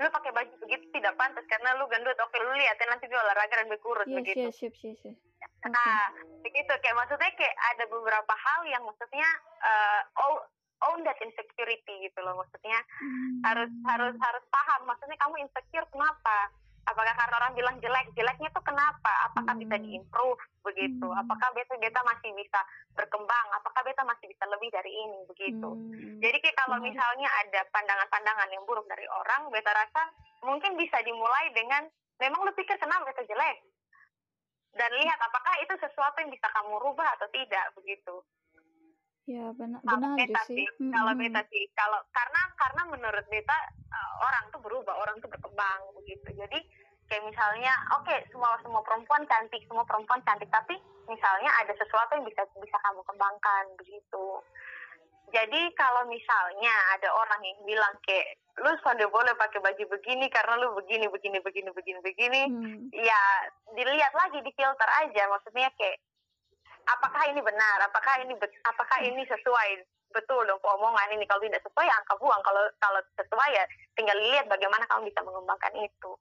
lu 0.00 0.08
pakai 0.10 0.32
baju 0.34 0.54
begitu 0.66 0.84
tidak 0.90 1.14
pantas 1.14 1.46
karena 1.46 1.78
lu 1.78 1.86
gendut 1.86 2.18
oke 2.18 2.36
lu 2.42 2.52
lihat 2.58 2.76
ya 2.78 2.86
nanti 2.90 3.06
dia 3.06 3.20
olahraga 3.20 3.54
dan 3.62 3.70
berkurus 3.70 4.08
yes, 4.10 4.16
begitu 4.18 4.46
yes, 4.50 4.58
yes, 4.58 4.76
yes, 4.82 5.00
yes. 5.06 5.18
nah 5.70 6.10
okay. 6.10 6.42
begitu 6.50 6.72
kayak 6.82 6.98
maksudnya 6.98 7.30
kayak 7.38 7.56
ada 7.74 7.84
beberapa 7.86 8.34
hal 8.34 8.60
yang 8.66 8.82
maksudnya 8.82 9.28
uh, 9.62 10.00
own, 10.26 10.36
own 10.90 10.98
that 11.06 11.18
insecurity 11.22 12.10
gitu 12.10 12.18
loh 12.26 12.42
maksudnya 12.42 12.78
hmm. 12.98 13.38
harus 13.46 13.70
harus 13.86 14.14
harus 14.18 14.44
paham 14.50 14.80
maksudnya 14.90 15.16
kamu 15.22 15.46
insecure 15.46 15.86
kenapa 15.94 16.50
apakah 16.84 17.14
karena 17.16 17.34
orang 17.40 17.52
bilang 17.56 17.76
jelek? 17.80 18.06
Jeleknya 18.16 18.48
tuh 18.52 18.64
kenapa? 18.64 19.12
Apakah 19.32 19.54
hmm. 19.56 19.62
bisa 19.64 19.76
diimprove? 19.80 20.42
Begitu. 20.64 21.06
Hmm. 21.06 21.20
apakah 21.20 21.48
beta 21.52 21.74
beta 21.80 22.00
masih 22.04 22.30
bisa 22.36 22.60
berkembang? 22.96 23.46
Apakah 23.60 23.80
beta 23.84 24.02
masih 24.04 24.26
bisa 24.28 24.44
lebih 24.48 24.68
dari 24.72 24.92
ini? 24.92 25.20
Begitu. 25.28 25.70
Hmm. 25.70 26.20
jadi 26.20 26.38
kalau 26.56 26.80
hmm. 26.80 26.86
misalnya 26.88 27.28
ada 27.44 27.60
pandangan-pandangan 27.72 28.48
yang 28.52 28.64
buruk 28.64 28.86
dari 28.88 29.04
orang 29.08 29.48
beta 29.52 29.72
rasa 29.72 30.02
mungkin 30.44 30.76
bisa 30.76 31.00
dimulai 31.04 31.52
dengan 31.56 31.88
memang 32.20 32.44
lu 32.44 32.52
pikir 32.56 32.76
kenapa 32.76 33.08
beta 33.08 33.24
jelek? 33.24 33.58
Dan 34.74 34.90
lihat 34.98 35.18
apakah 35.22 35.54
itu 35.62 35.74
sesuatu 35.78 36.18
yang 36.18 36.34
bisa 36.34 36.50
kamu 36.50 36.82
rubah 36.82 37.06
atau 37.14 37.30
tidak 37.30 37.70
begitu 37.78 38.18
Ya 39.24 39.48
benar 39.56 39.80
benar 39.80 40.20
beta 40.20 40.40
sih. 40.44 40.68
Hmm. 40.76 40.92
Kalau 40.92 41.12
beta 41.16 41.40
sih, 41.48 41.64
kalau 41.72 42.00
karena 42.12 42.40
karena 42.60 42.82
menurut 42.92 43.24
beta 43.32 43.56
uh, 43.88 44.12
orang 44.20 44.44
tuh 44.52 44.60
berubah, 44.60 44.94
orang 45.00 45.16
tuh 45.24 45.32
berkembang 45.32 45.80
begitu. 45.96 46.28
Jadi 46.36 46.60
kayak 47.08 47.24
misalnya, 47.24 47.72
oke 47.96 48.04
okay, 48.04 48.20
semua 48.28 48.52
semua 48.60 48.84
perempuan 48.84 49.24
cantik, 49.24 49.64
semua 49.64 49.84
perempuan 49.88 50.20
cantik, 50.28 50.48
tapi 50.52 50.76
misalnya 51.08 51.48
ada 51.56 51.72
sesuatu 51.72 52.20
yang 52.20 52.28
bisa 52.28 52.44
bisa 52.60 52.76
kamu 52.84 53.00
kembangkan 53.08 53.64
begitu. 53.80 54.44
Jadi 55.32 55.72
kalau 55.72 56.04
misalnya 56.04 56.74
ada 56.92 57.08
orang 57.16 57.40
yang 57.48 57.58
bilang 57.64 57.96
kayak 58.04 58.38
lu 58.60 58.70
sudah 58.84 59.08
boleh 59.08 59.34
pakai 59.40 59.58
baju 59.58 59.84
begini 59.88 60.28
karena 60.28 60.60
lu 60.60 60.76
begini 60.76 61.08
begini 61.08 61.40
begini 61.40 61.72
begini 61.72 62.00
begini, 62.04 62.42
hmm. 62.44 62.92
ya 62.92 63.22
dilihat 63.72 64.12
lagi 64.12 64.44
di 64.44 64.52
filter 64.52 64.90
aja. 65.00 65.32
Maksudnya 65.32 65.72
kayak 65.80 65.96
apakah 66.86 67.22
ini 67.28 67.40
benar? 67.40 67.78
Apakah 67.88 68.20
ini 68.22 68.34
apakah 68.64 68.98
ini 69.04 69.22
sesuai? 69.26 69.68
Betul 70.14 70.46
dong 70.46 70.62
omongan 70.62 71.10
ini. 71.14 71.26
Kalau 71.26 71.42
tidak 71.42 71.64
sesuai 71.66 71.86
ya 71.90 71.94
angka 71.98 72.14
buang. 72.22 72.42
Kalau 72.46 72.62
kalau 72.78 73.00
sesuai 73.18 73.50
ya 73.50 73.64
tinggal 73.98 74.18
lihat 74.30 74.46
bagaimana 74.46 74.86
kamu 74.86 75.10
bisa 75.10 75.20
mengembangkan 75.26 75.74
itu. 75.82 76.12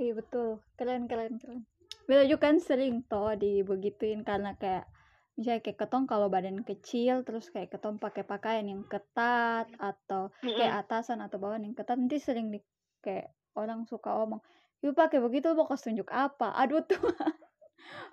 Iya 0.00 0.12
betul. 0.16 0.64
Keren 0.80 1.04
keren 1.06 1.36
keren. 1.36 1.60
Bella 2.04 2.24
juga 2.28 2.52
kan 2.52 2.60
sering 2.60 3.04
toh 3.08 3.32
dibegituin 3.36 4.24
karena 4.24 4.56
kayak 4.56 4.88
misalnya 5.34 5.60
kayak 5.64 5.78
ketong 5.82 6.04
kalau 6.06 6.28
badan 6.30 6.62
kecil 6.62 7.26
terus 7.26 7.50
kayak 7.50 7.72
ketong 7.72 7.98
pakai 7.98 8.22
pakaian 8.22 8.64
yang 8.64 8.86
ketat 8.86 9.66
atau 9.80 10.30
kayak 10.40 10.84
atasan 10.86 11.24
atau 11.24 11.42
bawahan 11.42 11.66
yang 11.66 11.74
ketat 11.74 11.98
nanti 11.98 12.22
sering 12.22 12.54
di 12.54 12.60
kayak 13.02 13.34
orang 13.58 13.82
suka 13.88 14.14
omong 14.14 14.38
yuk 14.84 14.92
pakai 14.92 15.16
begitu 15.24 15.56
mau 15.56 15.64
tunjuk 15.72 16.12
apa? 16.12 16.52
Aduh 16.60 16.84
tuh 16.84 17.00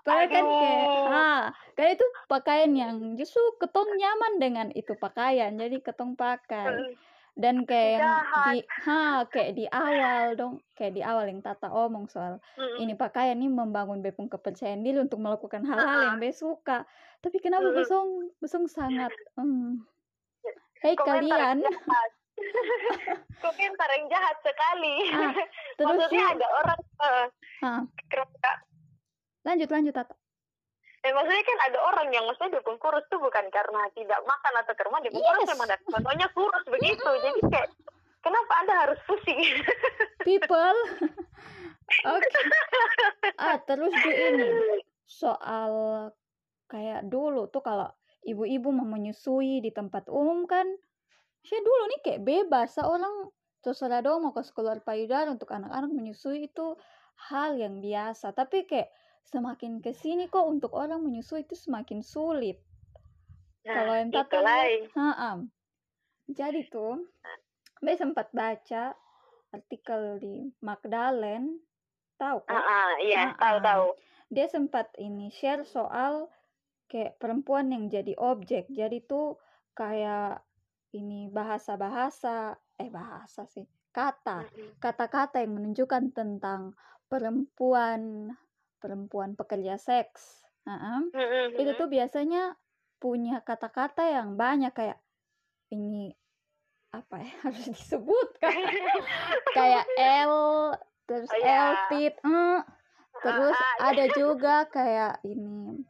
Padahal 0.02 0.28
kan 0.34 0.46
kayak, 0.46 0.88
ah, 1.14 1.44
kayak 1.78 1.92
itu 2.02 2.08
pakaian 2.26 2.72
yang 2.74 2.94
justru 3.14 3.42
ketong 3.62 3.92
nyaman 3.96 4.34
dengan 4.42 4.68
itu 4.74 4.98
pakaian, 4.98 5.54
jadi 5.54 5.78
ketong 5.80 6.18
pakai. 6.18 6.98
Dan 7.32 7.64
kayak 7.64 8.04
di, 8.52 8.60
ha, 8.84 9.24
kayak 9.24 9.52
di 9.56 9.66
awal 9.72 10.36
dong, 10.36 10.54
kayak 10.76 11.00
di 11.00 11.02
awal 11.06 11.32
yang 11.32 11.40
Tata 11.40 11.72
omong 11.72 12.12
soal 12.12 12.44
ini 12.76 12.92
pakaian 12.92 13.40
ini 13.40 13.48
membangun 13.48 14.04
bepung 14.04 14.28
kepercayaan 14.28 14.84
diri 14.84 15.00
untuk 15.00 15.24
melakukan 15.24 15.64
hal-hal 15.64 16.12
yang 16.12 16.20
be 16.20 16.36
suka. 16.36 16.84
Tapi 17.24 17.38
kenapa 17.40 17.72
besong, 17.72 18.36
besong 18.44 18.68
sangat, 18.68 19.14
hmm. 19.40 19.80
Hei 20.82 20.98
kalian. 20.98 21.62
Komentar 23.46 23.90
yang 23.94 24.06
jahat 24.10 24.38
sekali. 24.42 24.96
Ah, 25.14 25.30
terus 25.78 25.88
Maksudnya 25.94 26.26
ada 26.34 26.48
orang 26.58 26.82
uh, 26.98 27.26
ah 27.62 27.82
lanjut 29.46 29.70
lanjut 29.70 29.94
Tata. 29.94 30.16
Eh, 31.02 31.10
maksudnya 31.18 31.42
kan 31.42 31.60
ada 31.66 31.80
orang 31.82 32.08
yang 32.14 32.30
maksudnya 32.30 32.62
dukung 32.62 32.78
kurus 32.78 33.02
tuh 33.10 33.18
bukan 33.18 33.50
karena 33.50 33.90
tidak 33.98 34.22
makan 34.22 34.54
atau 34.62 34.74
karena 34.78 34.98
dia 35.02 35.12
yes. 35.18 35.22
kurus 35.26 35.48
memang 35.50 35.70
contohnya 35.90 36.28
kurus 36.30 36.66
begitu. 36.70 37.10
Jadi 37.26 37.40
kayak 37.50 37.70
kenapa 38.22 38.52
anda 38.62 38.74
harus 38.86 39.00
pusing? 39.10 39.42
People. 40.30 40.78
Oke. 42.06 42.22
Okay. 42.22 42.44
ah 43.42 43.58
terus 43.66 43.90
di 43.90 44.12
ini. 44.14 44.48
Soal 45.10 45.74
kayak 46.70 47.10
dulu 47.10 47.50
tuh 47.50 47.66
kalau 47.66 47.90
ibu-ibu 48.22 48.70
mau 48.70 48.86
menyusui 48.86 49.60
di 49.66 49.74
tempat 49.74 50.06
umum 50.06 50.46
kan 50.46 50.70
saya 51.42 51.66
dulu 51.66 51.84
nih 51.98 52.00
kayak 52.06 52.22
bebas. 52.22 52.78
Seorang 52.78 53.34
terserah 53.66 54.06
dong 54.06 54.22
mau 54.22 54.34
ke 54.38 54.46
sekolah 54.46 54.86
payudara 54.86 55.34
untuk 55.34 55.50
anak-anak 55.50 55.90
menyusui 55.90 56.46
itu 56.46 56.78
hal 57.30 57.58
yang 57.58 57.82
biasa. 57.82 58.38
Tapi 58.38 58.70
kayak 58.70 58.94
semakin 59.30 59.80
ke 59.80 59.94
sini 59.94 60.28
kok 60.28 60.48
untuk 60.48 60.74
orang 60.74 61.04
menyusui 61.04 61.46
itu 61.46 61.56
semakin 61.56 62.02
sulit. 62.02 62.58
Nah, 63.62 63.76
Kalau 63.78 63.94
yang 63.94 64.10
tak 64.10 64.28
tahu, 64.34 65.38
jadi 66.32 66.62
tuh, 66.72 67.06
Mbak 67.84 67.96
sempat 67.98 68.28
baca 68.34 68.96
artikel 69.52 70.02
di 70.18 70.36
Magdalen, 70.64 71.60
tahu 72.16 72.42
kan? 72.48 72.56
Uh, 72.56 72.62
uh, 72.62 72.92
iya, 73.04 73.36
tahu-tahu. 73.36 73.94
Dia 74.32 74.48
sempat 74.48 74.96
ini 74.98 75.28
share 75.30 75.68
soal 75.68 76.32
kayak 76.88 77.20
perempuan 77.20 77.70
yang 77.70 77.92
jadi 77.92 78.16
objek. 78.16 78.72
Jadi 78.72 79.04
tuh 79.04 79.36
kayak 79.76 80.40
ini 80.96 81.28
bahasa-bahasa, 81.32 82.56
eh 82.80 82.92
bahasa 82.92 83.48
sih, 83.48 83.68
kata, 83.92 84.48
kata-kata 84.80 85.44
yang 85.44 85.56
menunjukkan 85.60 86.16
tentang 86.16 86.76
perempuan 87.12 88.32
perempuan 88.82 89.38
pekerja 89.38 89.78
seks. 89.78 90.42
Nah, 90.66 91.06
mm-hmm. 91.06 91.62
itu 91.62 91.72
tuh 91.78 91.88
biasanya 91.88 92.58
punya 93.02 93.42
kata-kata 93.42 94.06
yang 94.06 94.38
banyak 94.38 94.74
kayak 94.74 95.02
ini 95.74 96.14
apa 96.92 97.24
ya 97.24 97.32
harus 97.48 97.66
disebut 97.72 98.30
kan 98.38 98.52
kayak 99.58 99.86
L 100.28 100.76
terus 101.08 101.32
oh, 101.32 101.40
yeah. 101.40 101.72
L 101.72 101.76
tit 101.88 102.16
mm, 102.22 102.60
terus 103.24 103.58
uh, 103.58 103.64
uh, 103.64 103.76
ada 103.90 104.06
juga 104.12 104.56
kayak 104.68 105.24
ini 105.24 105.82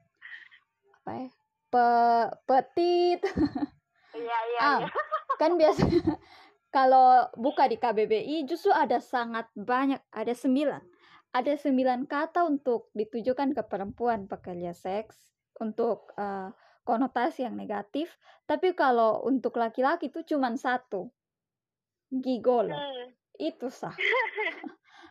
apa 1.01 1.11
ya 1.17 1.29
pe 1.71 1.87
petit 2.45 3.19
iya 4.13 4.39
iya, 4.53 4.59
ah, 4.61 4.79
iya. 4.85 4.89
kan 5.41 5.57
biasanya 5.57 5.99
kalau 6.75 7.27
buka 7.35 7.67
di 7.67 7.75
KBBI 7.75 8.47
justru 8.47 8.69
ada 8.71 9.01
sangat 9.01 9.49
banyak 9.57 9.99
ada 10.13 10.31
sembilan 10.31 10.83
ada 11.31 11.53
sembilan 11.55 12.07
kata 12.11 12.43
untuk 12.43 12.91
ditujukan 12.91 13.55
ke 13.55 13.63
perempuan 13.63 14.27
pekerja 14.27 14.75
seks 14.75 15.31
untuk 15.63 16.11
uh, 16.19 16.51
konotasi 16.83 17.47
yang 17.47 17.55
negatif. 17.55 18.11
Tapi 18.43 18.75
kalau 18.75 19.23
untuk 19.23 19.55
laki-laki 19.55 20.11
itu 20.11 20.35
cuma 20.35 20.51
satu 20.59 21.07
gigolo. 22.11 22.75
Hmm. 22.75 23.09
itu 23.39 23.71
sah. 23.71 23.95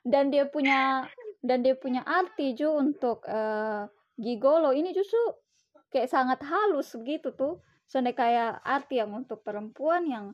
Dan 0.00 0.30
dia 0.30 0.46
punya 0.46 1.08
dan 1.40 1.64
dia 1.64 1.74
punya 1.74 2.04
arti 2.04 2.56
juga 2.56 2.78
untuk 2.80 3.18
eh, 3.26 3.84
gigolo 4.16 4.70
ini 4.70 4.92
justru 4.96 5.18
kayak 5.92 6.08
sangat 6.08 6.40
halus 6.46 6.94
begitu 6.96 7.32
tuh. 7.34 7.64
Soalnya 7.90 8.14
kayak 8.14 8.52
arti 8.62 9.02
yang 9.02 9.10
untuk 9.16 9.42
perempuan 9.42 10.06
yang 10.06 10.26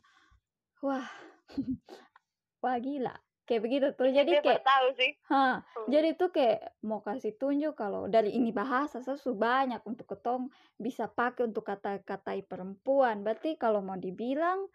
wah 0.84 1.08
wah 2.62 2.76
gila 2.76 3.16
kayak 3.46 3.62
begitu 3.62 3.86
tuh 3.94 4.10
jadi 4.10 4.26
Dia 4.26 4.42
kayak 4.42 4.62
tahu 4.66 4.88
sih. 4.98 5.10
ha 5.30 5.62
Hmm. 5.62 5.86
jadi 5.86 6.08
tuh 6.18 6.34
kayak 6.34 6.76
mau 6.82 6.98
kasih 6.98 7.38
tunjuk 7.38 7.78
kalau 7.78 8.10
dari 8.10 8.34
ini 8.34 8.50
bahasa 8.50 8.98
sesu 8.98 9.38
banyak 9.38 9.80
untuk 9.86 10.10
ketong 10.10 10.50
bisa 10.76 11.06
pakai 11.06 11.46
untuk 11.46 11.62
kata-katai 11.62 12.42
perempuan 12.42 13.22
berarti 13.22 13.54
kalau 13.54 13.80
mau 13.80 13.94
dibilang 13.94 14.66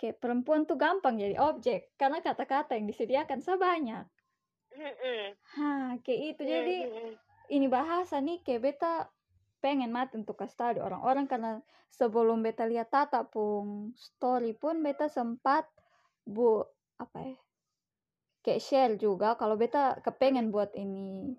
kayak 0.00 0.16
perempuan 0.16 0.64
tuh 0.64 0.80
gampang 0.80 1.20
jadi 1.20 1.36
objek 1.36 1.92
karena 2.00 2.24
kata-kata 2.24 2.80
yang 2.80 2.88
disediakan 2.88 3.44
sebanyak 3.44 4.08
Mm-mm. 4.72 5.36
ha 5.60 6.00
kayak 6.00 6.20
itu 6.32 6.42
jadi 6.48 6.76
Mm-mm. 6.88 7.12
ini 7.52 7.66
bahasa 7.68 8.24
nih 8.24 8.40
kayak 8.40 8.62
beta 8.64 9.12
pengen 9.60 9.92
mati 9.92 10.16
untuk 10.16 10.40
kasih 10.40 10.56
tahu 10.56 10.70
di 10.76 10.80
orang-orang 10.80 11.28
karena 11.28 11.60
sebelum 11.92 12.40
beta 12.40 12.64
lihat 12.64 12.88
Tata 12.88 13.28
pun 13.28 13.92
story 13.92 14.56
pun 14.56 14.80
beta 14.80 15.12
sempat 15.12 15.68
bu 16.24 16.64
apa 16.96 17.18
ya 17.20 17.36
kayak 18.40 18.60
share 18.62 18.94
juga 18.96 19.36
kalau 19.36 19.56
beta 19.60 20.00
kepengen 20.00 20.48
buat 20.48 20.72
ini 20.76 21.36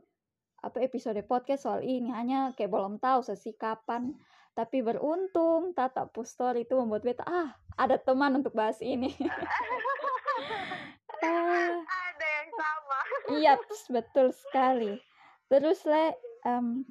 apa 0.61 0.77
episode 0.85 1.17
podcast 1.25 1.65
soal 1.65 1.81
ini 1.81 2.13
hanya 2.13 2.53
kayak 2.53 2.69
belum 2.69 3.01
tahu 3.01 3.25
sesi 3.25 3.57
kapan 3.57 4.13
tapi 4.53 4.85
beruntung 4.85 5.73
Tata 5.73 6.05
pu 6.05 6.21
story 6.21 6.69
itu 6.69 6.77
membuat 6.77 7.01
beta 7.01 7.23
ah 7.25 7.49
ada 7.79 7.97
teman 7.97 8.37
untuk 8.37 8.53
bahas 8.53 8.77
ini 8.83 9.09
Ah. 11.21 11.85
Ada 12.11 12.27
yang 12.27 12.49
sama. 12.57 12.99
Iya, 13.37 13.53
betul 13.93 14.27
sekali. 14.33 14.91
Terus 15.47 15.79
le, 15.85 16.17
em, 16.47 16.81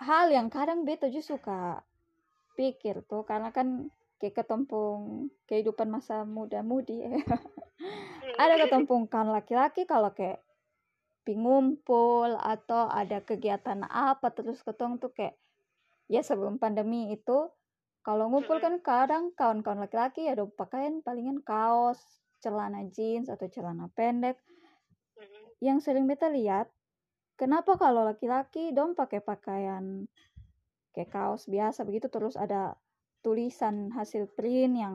hal 0.00 0.32
yang 0.32 0.48
kadang 0.48 0.88
beta 0.88 1.12
juga 1.12 1.24
suka 1.24 1.60
pikir 2.56 3.04
tuh, 3.04 3.28
karena 3.28 3.52
kan 3.52 3.92
kayak 4.20 4.44
ketempung 4.44 5.32
kehidupan 5.48 5.88
masa 5.88 6.28
muda-mudi. 6.28 7.08
Ya. 7.08 7.16
ada 8.42 8.54
ketempung 8.60 9.08
kan 9.08 9.32
laki-laki 9.32 9.88
kalau 9.88 10.12
kayak 10.12 10.44
pingumpul 11.24 12.36
atau 12.36 12.88
ada 12.88 13.24
kegiatan 13.24 13.80
apa 13.88 14.28
terus 14.32 14.60
ketong 14.60 15.00
tuh 15.00 15.12
kayak 15.12 15.36
ya 16.12 16.20
sebelum 16.20 16.60
pandemi 16.60 17.12
itu 17.12 17.48
kalau 18.00 18.32
ngumpul 18.32 18.60
kan 18.60 18.80
kadang 18.80 19.32
kawan-kawan 19.36 19.84
laki-laki 19.84 20.28
ada 20.28 20.44
pakaian 20.48 21.04
palingan 21.04 21.40
kaos 21.44 22.00
celana 22.40 22.88
jeans 22.88 23.28
atau 23.28 23.48
celana 23.48 23.92
pendek. 23.92 24.40
Yang 25.60 25.84
sering 25.84 26.08
beta 26.08 26.32
lihat 26.32 26.72
kenapa 27.36 27.76
kalau 27.76 28.04
laki-laki 28.08 28.72
dong 28.72 28.96
pakai 28.96 29.20
pakaian 29.20 30.08
kayak 30.96 31.12
kaos 31.12 31.44
biasa 31.48 31.84
begitu 31.84 32.08
terus 32.08 32.40
ada 32.40 32.76
tulisan 33.20 33.92
hasil 33.92 34.28
print 34.32 34.74
yang 34.76 34.94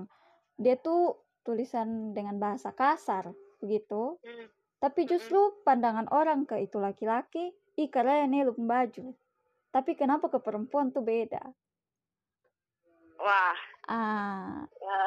dia 0.57 0.77
tuh 0.79 1.21
tulisan 1.45 2.11
dengan 2.17 2.41
bahasa 2.41 2.73
kasar 2.73 3.29
begitu. 3.61 4.17
Mm. 4.21 4.47
tapi 4.81 5.07
justru 5.09 5.39
pandangan 5.65 6.05
orang 6.13 6.45
ke 6.45 6.61
itu 6.61 6.77
laki-laki 6.77 7.55
ih 7.79 7.89
keren 7.89 8.29
nih 8.29 8.45
lu 8.45 8.53
baju 8.53 9.15
tapi 9.75 9.91
kenapa 9.99 10.31
ke 10.31 10.39
perempuan 10.39 10.88
tuh 10.95 11.03
beda? 11.03 11.43
Wah, 13.19 13.59
ah. 13.91 14.63
Ya, 14.63 15.03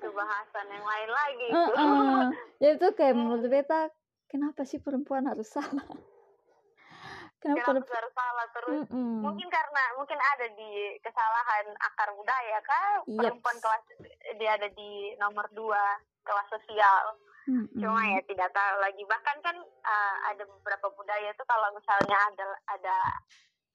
itu 0.00 0.08
bahasan 0.16 0.66
yang 0.72 0.86
lain 0.88 1.10
lagi 1.12 1.46
itu. 1.52 1.72
uh-uh. 1.76 2.24
jadi 2.56 2.74
tuh 2.80 2.92
kayak 2.96 3.14
menurut 3.18 3.44
beta 3.52 3.92
kenapa 4.30 4.64
sih 4.64 4.80
perempuan 4.80 5.28
harus 5.28 5.52
salah 5.52 5.84
kenapa 7.40 7.58
Kenapa 7.60 7.68
perempuan 7.72 7.96
harus 7.98 8.12
salah 8.12 8.46
terus? 8.52 8.74
Mm-mm. 8.86 9.20
Mungkin 9.24 9.48
karena 9.48 9.82
mungkin 9.96 10.18
ada 10.20 10.46
di 10.52 10.70
kesalahan 11.00 11.66
akar 11.80 12.08
budaya 12.12 12.58
kan 12.62 13.02
Yep. 13.04 13.16
perempuan 13.16 13.56
kelas 13.58 13.82
dia 14.36 14.50
ada 14.54 14.68
di 14.70 14.90
nomor 15.16 15.48
dua 15.50 15.80
kelas 16.22 16.48
sosial. 16.48 17.04
Mm-mm. 17.48 17.80
Cuma 17.80 18.00
ya 18.04 18.20
tidak 18.24 18.52
tahu 18.52 18.76
lagi. 18.78 19.02
Bahkan 19.02 19.36
kan 19.40 19.56
uh, 19.64 20.16
ada 20.28 20.44
beberapa 20.44 20.92
budaya 20.92 21.32
tuh 21.34 21.44
kalau 21.44 21.72
misalnya 21.72 22.16
ada 22.28 22.44
ada 22.68 22.96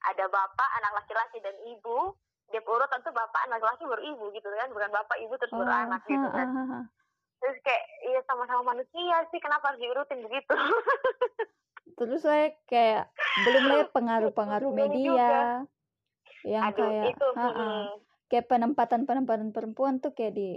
ada 0.06 0.26
bapak, 0.30 0.70
anak 0.78 1.02
laki-laki 1.02 1.42
dan 1.42 1.58
ibu, 1.66 2.14
dia 2.54 2.62
urut 2.62 2.86
tentu 2.88 3.10
bapak, 3.10 3.42
anak 3.50 3.58
laki 3.58 3.90
baru 3.90 4.06
ibu 4.06 4.30
gitu 4.32 4.46
kan, 4.54 4.70
bukan 4.70 4.94
bapak, 4.94 5.18
ibu 5.18 5.34
terus 5.36 5.50
baru 5.50 5.66
Oh, 5.66 5.82
anak 5.90 6.02
gitu 6.06 6.28
ha, 6.30 6.38
kan. 6.38 6.48
ha, 6.48 6.62
ha. 6.78 6.80
Terus 7.42 7.58
kayak 7.66 7.84
iya 8.06 8.22
sama-sama 8.30 8.78
manusia 8.78 9.18
sih, 9.34 9.42
kenapa 9.42 9.74
harus 9.74 9.82
diurutin 9.82 10.22
begitu? 10.22 10.54
terus 11.98 12.22
saya 12.22 12.54
kayak 12.68 13.08
belum 13.44 13.64
lagi 13.68 13.86
pengaruh-pengaruh 13.92 14.72
media 14.72 15.66
yang 16.46 16.72
Aduh, 16.72 16.78
kayak 16.78 17.06
itu 17.18 17.28
ha, 17.36 17.48
ha. 17.52 17.68
kayak 18.30 18.46
penempatan 18.48 19.02
penempatan 19.10 19.50
perempuan 19.50 19.98
tuh 20.00 20.14
kayak 20.14 20.38
di 20.38 20.50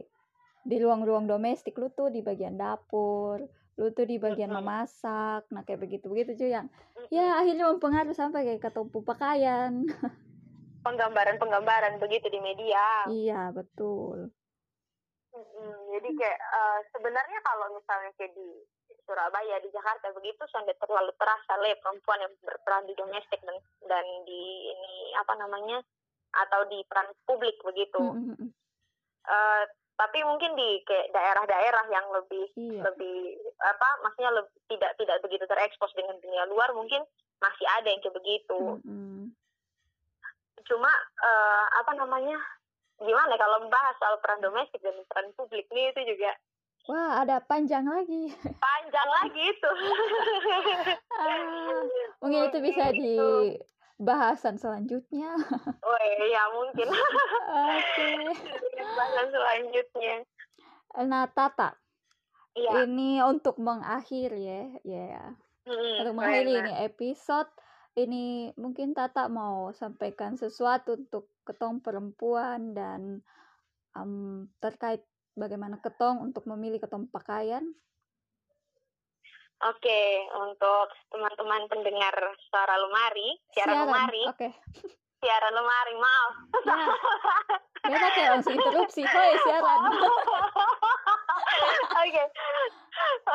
di 0.68 0.76
ruang-ruang 0.78 1.26
domestik. 1.26 1.74
Lu 1.80 1.88
tuh 1.90 2.12
di 2.12 2.20
bagian 2.20 2.60
dapur 2.60 3.42
lu 3.78 3.94
tuh 3.94 4.04
di 4.10 4.18
bagian 4.18 4.50
memasak. 4.50 5.46
Nah 5.54 5.62
kayak 5.62 5.86
begitu 5.86 6.10
begitu 6.10 6.34
cuy 6.34 6.50
yang 6.50 6.66
mm, 6.98 7.14
ya 7.14 7.38
akhirnya 7.38 7.70
mempengaruhi 7.70 8.18
sampai 8.18 8.42
kayak 8.42 8.60
ke 8.66 8.70
tumpu 8.74 9.06
pakaian. 9.06 9.86
Penggambaran-penggambaran 10.82 12.02
begitu 12.02 12.26
di 12.26 12.42
media. 12.42 13.06
iya 13.06 13.54
betul. 13.54 14.34
Jadi 15.94 16.08
kayak 16.18 16.38
eh, 16.42 16.78
sebenarnya 16.90 17.38
kalau 17.46 17.66
misalnya 17.78 18.10
kayak 18.18 18.34
di 18.34 18.48
Surabaya 19.08 19.56
di 19.64 19.72
Jakarta 19.72 20.12
begitu 20.12 20.44
sampai 20.52 20.76
terlalu 20.76 21.08
terasa 21.16 21.56
le 21.64 21.72
perempuan 21.80 22.20
yang 22.20 22.32
berperan 22.44 22.84
di 22.84 22.92
domestik 22.92 23.40
dan 23.40 23.56
dan 23.88 24.04
di 24.28 24.68
ini 24.68 25.16
apa 25.16 25.32
namanya 25.40 25.80
atau 26.36 26.68
di 26.68 26.84
peran 26.84 27.08
publik 27.24 27.56
begitu. 27.64 27.96
Mm, 27.96 28.36
mm, 28.36 28.36
mm. 28.36 28.50
Eh, 29.28 29.64
tapi 29.96 30.18
mungkin 30.28 30.54
di 30.54 30.84
kayak 30.84 31.10
daerah-daerah 31.10 31.84
yang 31.88 32.06
lebih 32.12 32.46
iya 32.54 32.84
lebih 32.84 33.34
apa 33.64 33.88
maksudnya 34.04 34.30
lebih, 34.30 34.52
tidak 34.70 34.92
tidak 35.00 35.18
begitu 35.24 35.44
terekspos 35.48 35.90
dengan 35.96 36.20
dunia 36.20 36.44
luar 36.46 36.70
mungkin 36.76 37.02
masih 37.40 37.66
ada 37.80 37.88
yang 37.88 38.04
kayak 38.04 38.18
begitu. 38.20 38.60
Mm, 38.84 38.92
mm. 38.92 39.24
Cuma 40.68 40.92
eh, 41.24 41.66
apa 41.80 41.96
namanya 41.96 42.36
gimana 42.98 43.32
ya 43.34 43.40
kalau 43.40 43.62
membahas 43.62 43.94
soal 43.96 44.20
peran 44.20 44.42
domestik 44.42 44.82
dan 44.84 45.00
peran 45.08 45.32
publik 45.38 45.64
nih 45.72 45.94
itu 45.94 46.14
juga 46.14 46.34
wah 46.88 47.22
ada 47.22 47.38
panjang 47.44 47.84
lagi. 47.84 48.32
Panjang 48.58 49.08
lagi 49.22 49.42
itu. 49.44 49.70
Ah, 51.18 51.82
mungkin 52.22 52.46
itu 52.46 52.58
bisa 52.62 52.94
di 52.94 53.18
bahasan 53.98 54.54
selanjutnya. 54.54 55.34
Oh 55.82 55.98
iya 56.22 56.42
mungkin. 56.54 56.86
Oke. 56.94 58.08
Bahasan 58.78 59.26
selanjutnya. 59.34 60.14
nah 61.02 61.26
Tata. 61.26 61.74
Iya. 62.58 62.86
ini 62.90 63.22
untuk 63.22 63.58
mengakhiri 63.58 64.42
ya 64.42 64.62
ya. 64.82 65.24
Mm-mm, 65.66 65.94
untuk 66.02 66.14
mengakhiri 66.18 66.52
ini 66.58 66.72
episode 66.86 67.50
ini 67.98 68.50
mungkin 68.54 68.94
Tata 68.94 69.26
mau 69.26 69.74
sampaikan 69.74 70.38
sesuatu 70.38 70.94
untuk 70.94 71.34
ketong 71.42 71.82
perempuan 71.82 72.74
dan 72.74 73.22
em, 73.98 74.46
terkait 74.62 75.02
bagaimana 75.38 75.78
ketong 75.78 76.20
untuk 76.20 76.44
memilih 76.50 76.82
ketong 76.82 77.06
pakaian? 77.08 77.62
Oke, 79.58 80.02
untuk 80.38 80.86
teman-teman 81.10 81.66
pendengar 81.66 82.14
suara 82.46 82.78
lemari, 82.78 83.42
siaran 83.50 83.90
lemari, 83.90 84.22
oke. 84.30 84.48
Siaran 85.18 85.50
lemari, 85.50 85.98
maaf. 85.98 86.32
ya 87.82 87.90
beda 87.90 88.08
kayak 88.14 88.30
langsung 88.38 88.54
interupsi 88.54 89.02
hoi 89.02 89.34
siaran? 89.42 89.90
Oke, 92.06 92.22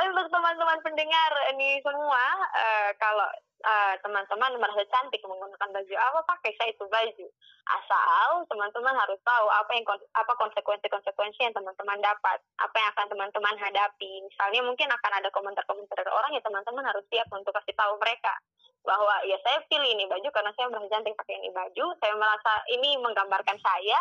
untuk 0.07 0.25
teman-teman 0.31 0.79
pendengar 0.79 1.31
ini 1.51 1.83
semua, 1.83 2.23
eh, 2.55 2.95
kalau 2.95 3.27
eh, 3.63 3.95
teman-teman 4.03 4.59
merasa 4.59 4.83
cantik 4.91 5.23
menggunakan 5.23 5.69
baju 5.71 5.93
apa, 5.95 6.19
pakai 6.27 6.51
saya 6.59 6.69
itu 6.75 6.85
baju. 6.87 7.27
Asal 7.63 8.43
teman-teman 8.51 8.91
harus 8.91 9.19
tahu 9.23 9.47
apa 9.47 9.71
yang 9.71 9.87
apa 10.13 10.33
konsekuensi-konsekuensi 10.35 11.39
yang 11.47 11.55
teman-teman 11.55 11.99
dapat, 12.03 12.43
apa 12.59 12.75
yang 12.75 12.89
akan 12.91 13.07
teman-teman 13.07 13.55
hadapi. 13.55 14.11
Misalnya 14.27 14.61
mungkin 14.67 14.91
akan 14.91 15.11
ada 15.15 15.29
komentar-komentar 15.31 15.95
dari 15.95 16.11
orang 16.11 16.35
ya 16.35 16.41
teman-teman 16.43 16.83
harus 16.83 17.07
siap 17.07 17.27
untuk 17.31 17.55
kasih 17.55 17.75
tahu 17.79 17.95
mereka 17.97 18.35
bahwa 18.83 19.15
ya 19.23 19.39
saya 19.47 19.63
pilih 19.71 19.95
ini 19.95 20.03
baju 20.11 20.27
karena 20.27 20.51
saya 20.59 20.67
merasa 20.67 20.91
cantik 20.91 21.15
pakai 21.15 21.39
ini 21.39 21.49
baju, 21.55 21.85
saya 22.03 22.13
merasa 22.19 22.51
ini 22.67 22.99
menggambarkan 22.99 23.57
saya 23.63 23.99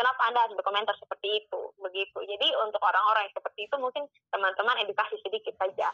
kenapa 0.00 0.20
anda 0.32 0.40
harus 0.48 0.56
berkomentar 0.56 0.96
seperti 0.96 1.44
itu 1.44 1.60
begitu 1.76 2.18
jadi 2.24 2.48
untuk 2.64 2.80
orang-orang 2.80 3.28
yang 3.28 3.36
seperti 3.36 3.68
itu 3.68 3.76
mungkin 3.76 4.08
teman-teman 4.32 4.80
edukasi 4.80 5.20
sedikit 5.20 5.52
saja 5.60 5.92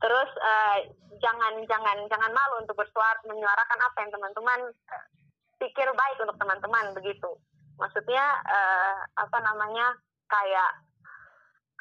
terus 0.00 0.30
uh, 0.40 0.78
jangan 1.20 1.60
jangan 1.68 2.08
jangan 2.08 2.32
malu 2.32 2.64
untuk 2.64 2.80
bersuara 2.80 3.20
menyuarakan 3.28 3.78
apa 3.84 3.98
yang 4.00 4.10
teman-teman 4.16 4.60
uh, 4.72 5.06
pikir 5.60 5.84
baik 5.92 6.16
untuk 6.24 6.40
teman-teman 6.40 6.96
begitu 6.96 7.36
maksudnya 7.76 8.24
uh, 8.48 9.04
apa 9.20 9.38
namanya 9.44 10.00
kayak 10.32 10.72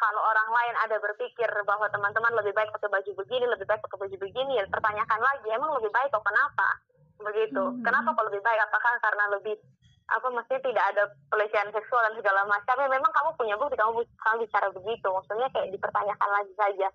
kalau 0.02 0.18
orang 0.18 0.50
lain 0.50 0.76
ada 0.82 0.98
berpikir 0.98 1.46
bahwa 1.62 1.86
teman-teman 1.94 2.34
lebih 2.42 2.58
baik 2.58 2.74
pakai 2.74 2.90
baju 2.90 3.12
begini, 3.22 3.46
lebih 3.46 3.70
baik 3.70 3.86
pakai 3.86 4.02
baju 4.02 4.18
begini, 4.18 4.58
ya 4.58 4.66
pertanyakan 4.66 5.22
lagi, 5.22 5.48
emang 5.54 5.78
lebih 5.78 5.94
baik 5.94 6.10
kok 6.10 6.26
kenapa? 6.26 6.68
Begitu. 7.22 7.62
Hmm. 7.62 7.86
Kenapa 7.86 8.18
kok 8.18 8.26
lebih 8.34 8.42
baik? 8.42 8.66
Apakah 8.66 8.98
karena 8.98 9.30
lebih 9.38 9.62
apa 10.12 10.28
maksudnya 10.28 10.62
tidak 10.64 10.86
ada 10.92 11.04
pelecehan 11.32 11.70
seksual 11.72 12.04
dan 12.04 12.16
segala 12.20 12.42
macam 12.44 12.76
ya 12.76 12.88
memang 12.92 13.12
kamu 13.12 13.30
punya 13.40 13.56
bukti 13.56 13.76
kamu 13.80 14.04
kamu 14.04 14.36
bicara 14.44 14.68
begitu 14.76 15.08
maksudnya 15.08 15.48
kayak 15.56 15.72
dipertanyakan 15.72 16.30
lagi 16.30 16.54
saja 16.60 16.88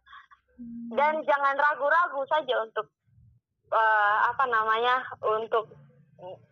hmm. 0.61 0.91
dan 0.95 1.15
jangan 1.25 1.57
ragu-ragu 1.57 2.21
saja 2.29 2.55
untuk 2.61 2.87
uh, 3.73 4.17
apa 4.29 4.45
namanya 4.47 5.01
untuk 5.25 5.73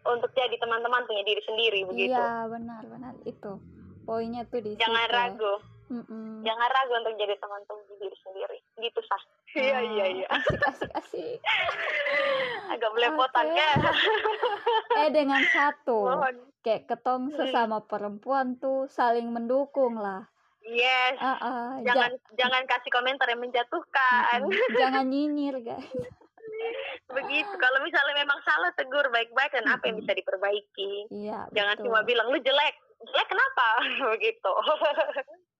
untuk 0.05 0.31
jadi 0.37 0.57
teman-teman 0.61 1.09
punya 1.09 1.25
diri 1.25 1.43
sendiri 1.45 1.81
begitu 1.89 2.17
iya 2.17 2.49
benar 2.49 2.83
benar 2.85 3.15
itu 3.25 3.53
poinnya 4.05 4.45
tuh 4.49 4.61
di 4.61 4.77
jangan 4.77 5.09
situ. 5.09 5.17
ragu 5.17 5.55
Mm-mm. 5.93 6.41
Jangan 6.41 6.69
ragu 6.73 6.93
untuk 6.97 7.15
jadi 7.21 7.37
teman-teman 7.37 7.85
diri 8.01 8.17
sendiri. 8.25 8.59
Gitu 8.81 9.01
sah. 9.05 9.23
Iya 9.55 9.79
iya 9.87 10.07
iya. 10.19 10.27
Asik 10.35 10.61
asik 10.67 10.91
asik. 10.99 11.39
Agak 12.75 12.91
belepotan 12.91 13.55
okay. 13.55 13.63
ya. 13.63 13.73
eh 15.07 15.09
dengan 15.15 15.43
satu, 15.47 16.11
Mohon. 16.11 16.37
kayak 16.67 16.91
ketong 16.91 17.31
hmm. 17.31 17.37
sesama 17.39 17.79
perempuan 17.87 18.59
tuh 18.59 18.91
saling 18.91 19.31
mendukung 19.31 19.95
lah. 19.95 20.27
Yes. 20.67 21.15
Uh, 21.23 21.39
uh, 21.39 21.69
jangan 21.87 22.11
ja- 22.19 22.47
jangan 22.47 22.63
kasih 22.67 22.91
komentar 22.91 23.31
yang 23.31 23.43
menjatuhkan. 23.47 24.39
jangan 24.81 25.07
nyinyir 25.07 25.63
guys. 25.63 25.87
Begitu. 27.15 27.55
Kalau 27.55 27.79
misalnya 27.87 28.15
memang 28.27 28.39
salah 28.43 28.75
tegur 28.75 29.07
baik-baik 29.15 29.55
dan 29.55 29.71
apa 29.71 29.87
yang 29.87 30.03
bisa 30.03 30.19
diperbaiki. 30.19 31.15
Iya. 31.15 31.47
Jangan 31.55 31.79
betul. 31.79 31.85
cuma 31.87 32.01
bilang 32.03 32.27
lu 32.33 32.41
jelek. 32.43 32.75
Jelek 33.07 33.29
kenapa? 33.31 33.69
Begitu 34.19 34.53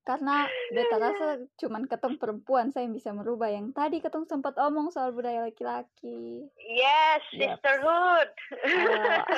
karena 0.05 0.45
beta 0.69 0.97
rasa 1.01 1.29
cuman 1.57 1.89
ketong 1.89 2.21
perempuan 2.21 2.69
saya 2.69 2.85
yang 2.85 2.95
bisa 2.95 3.11
merubah 3.17 3.49
yang 3.49 3.73
tadi 3.73 4.05
ketong 4.05 4.29
sempat 4.29 4.53
omong 4.61 4.93
soal 4.93 5.17
budaya 5.17 5.49
laki-laki 5.49 6.45
yes 6.61 7.25
yep. 7.33 7.57
sisterhood 7.57 8.31
uh, 8.69 9.25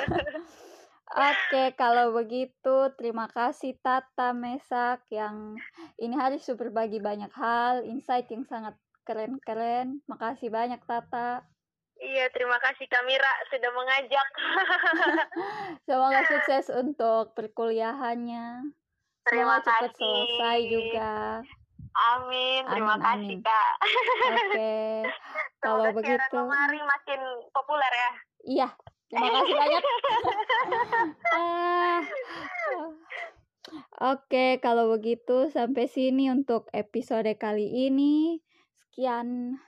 Oke, 1.07 1.39
okay, 1.55 1.67
kalau 1.79 2.11
begitu 2.11 2.91
terima 2.99 3.31
kasih 3.31 3.79
Tata 3.79 4.35
Mesak 4.35 5.07
yang 5.07 5.55
ini 5.95 6.11
hari 6.19 6.35
super 6.35 6.67
bagi 6.67 6.99
banyak 6.99 7.31
hal, 7.31 7.87
insight 7.87 8.27
yang 8.27 8.43
sangat 8.43 8.75
keren-keren. 9.07 10.03
Makasih 10.11 10.51
banyak 10.51 10.83
Tata. 10.83 11.47
Iya, 11.97 12.27
terima 12.35 12.59
kasih 12.59 12.85
Kamira 12.91 13.33
sudah 13.49 13.71
mengajak. 13.71 14.27
Semoga 15.87 16.21
sukses 16.27 16.67
untuk 16.75 17.33
perkuliahannya. 17.33 18.75
Terima 19.27 19.59
Semoga 19.59 19.65
cepat 19.67 19.91
selesai 19.99 20.59
juga. 20.71 21.11
Amin. 21.97 22.61
Terima 22.69 22.93
amin, 22.95 23.03
kasih, 23.03 23.33
amin. 23.33 23.39
Kak. 23.41 23.71
Oke. 23.81 24.37
Okay. 24.53 24.95
Kalau 25.65 25.85
begitu. 25.91 26.37
Lemari 26.37 26.81
makin 26.85 27.21
populer 27.51 27.91
ya. 27.91 28.11
Iya. 28.47 28.67
Terima 29.07 29.29
kasih 29.39 29.55
banyak. 29.55 29.83
ah. 31.39 32.01
Oke, 33.97 34.61
kalau 34.63 34.91
begitu 34.95 35.51
sampai 35.51 35.91
sini 35.91 36.31
untuk 36.31 36.71
episode 36.71 37.27
kali 37.35 37.87
ini. 37.87 38.39
Sekian. 38.87 39.59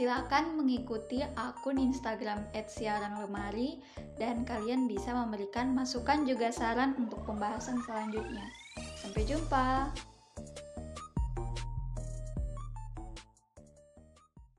Silakan 0.00 0.56
mengikuti 0.56 1.20
akun 1.36 1.76
Instagram 1.76 2.48
@siaranlemari 2.56 3.84
dan 4.16 4.48
kalian 4.48 4.88
bisa 4.88 5.12
memberikan 5.12 5.76
masukan 5.76 6.24
juga 6.24 6.48
saran 6.48 6.96
untuk 6.96 7.20
pembahasan 7.28 7.84
selanjutnya. 7.84 8.48
Sampai 8.96 9.28
jumpa. 9.28 9.92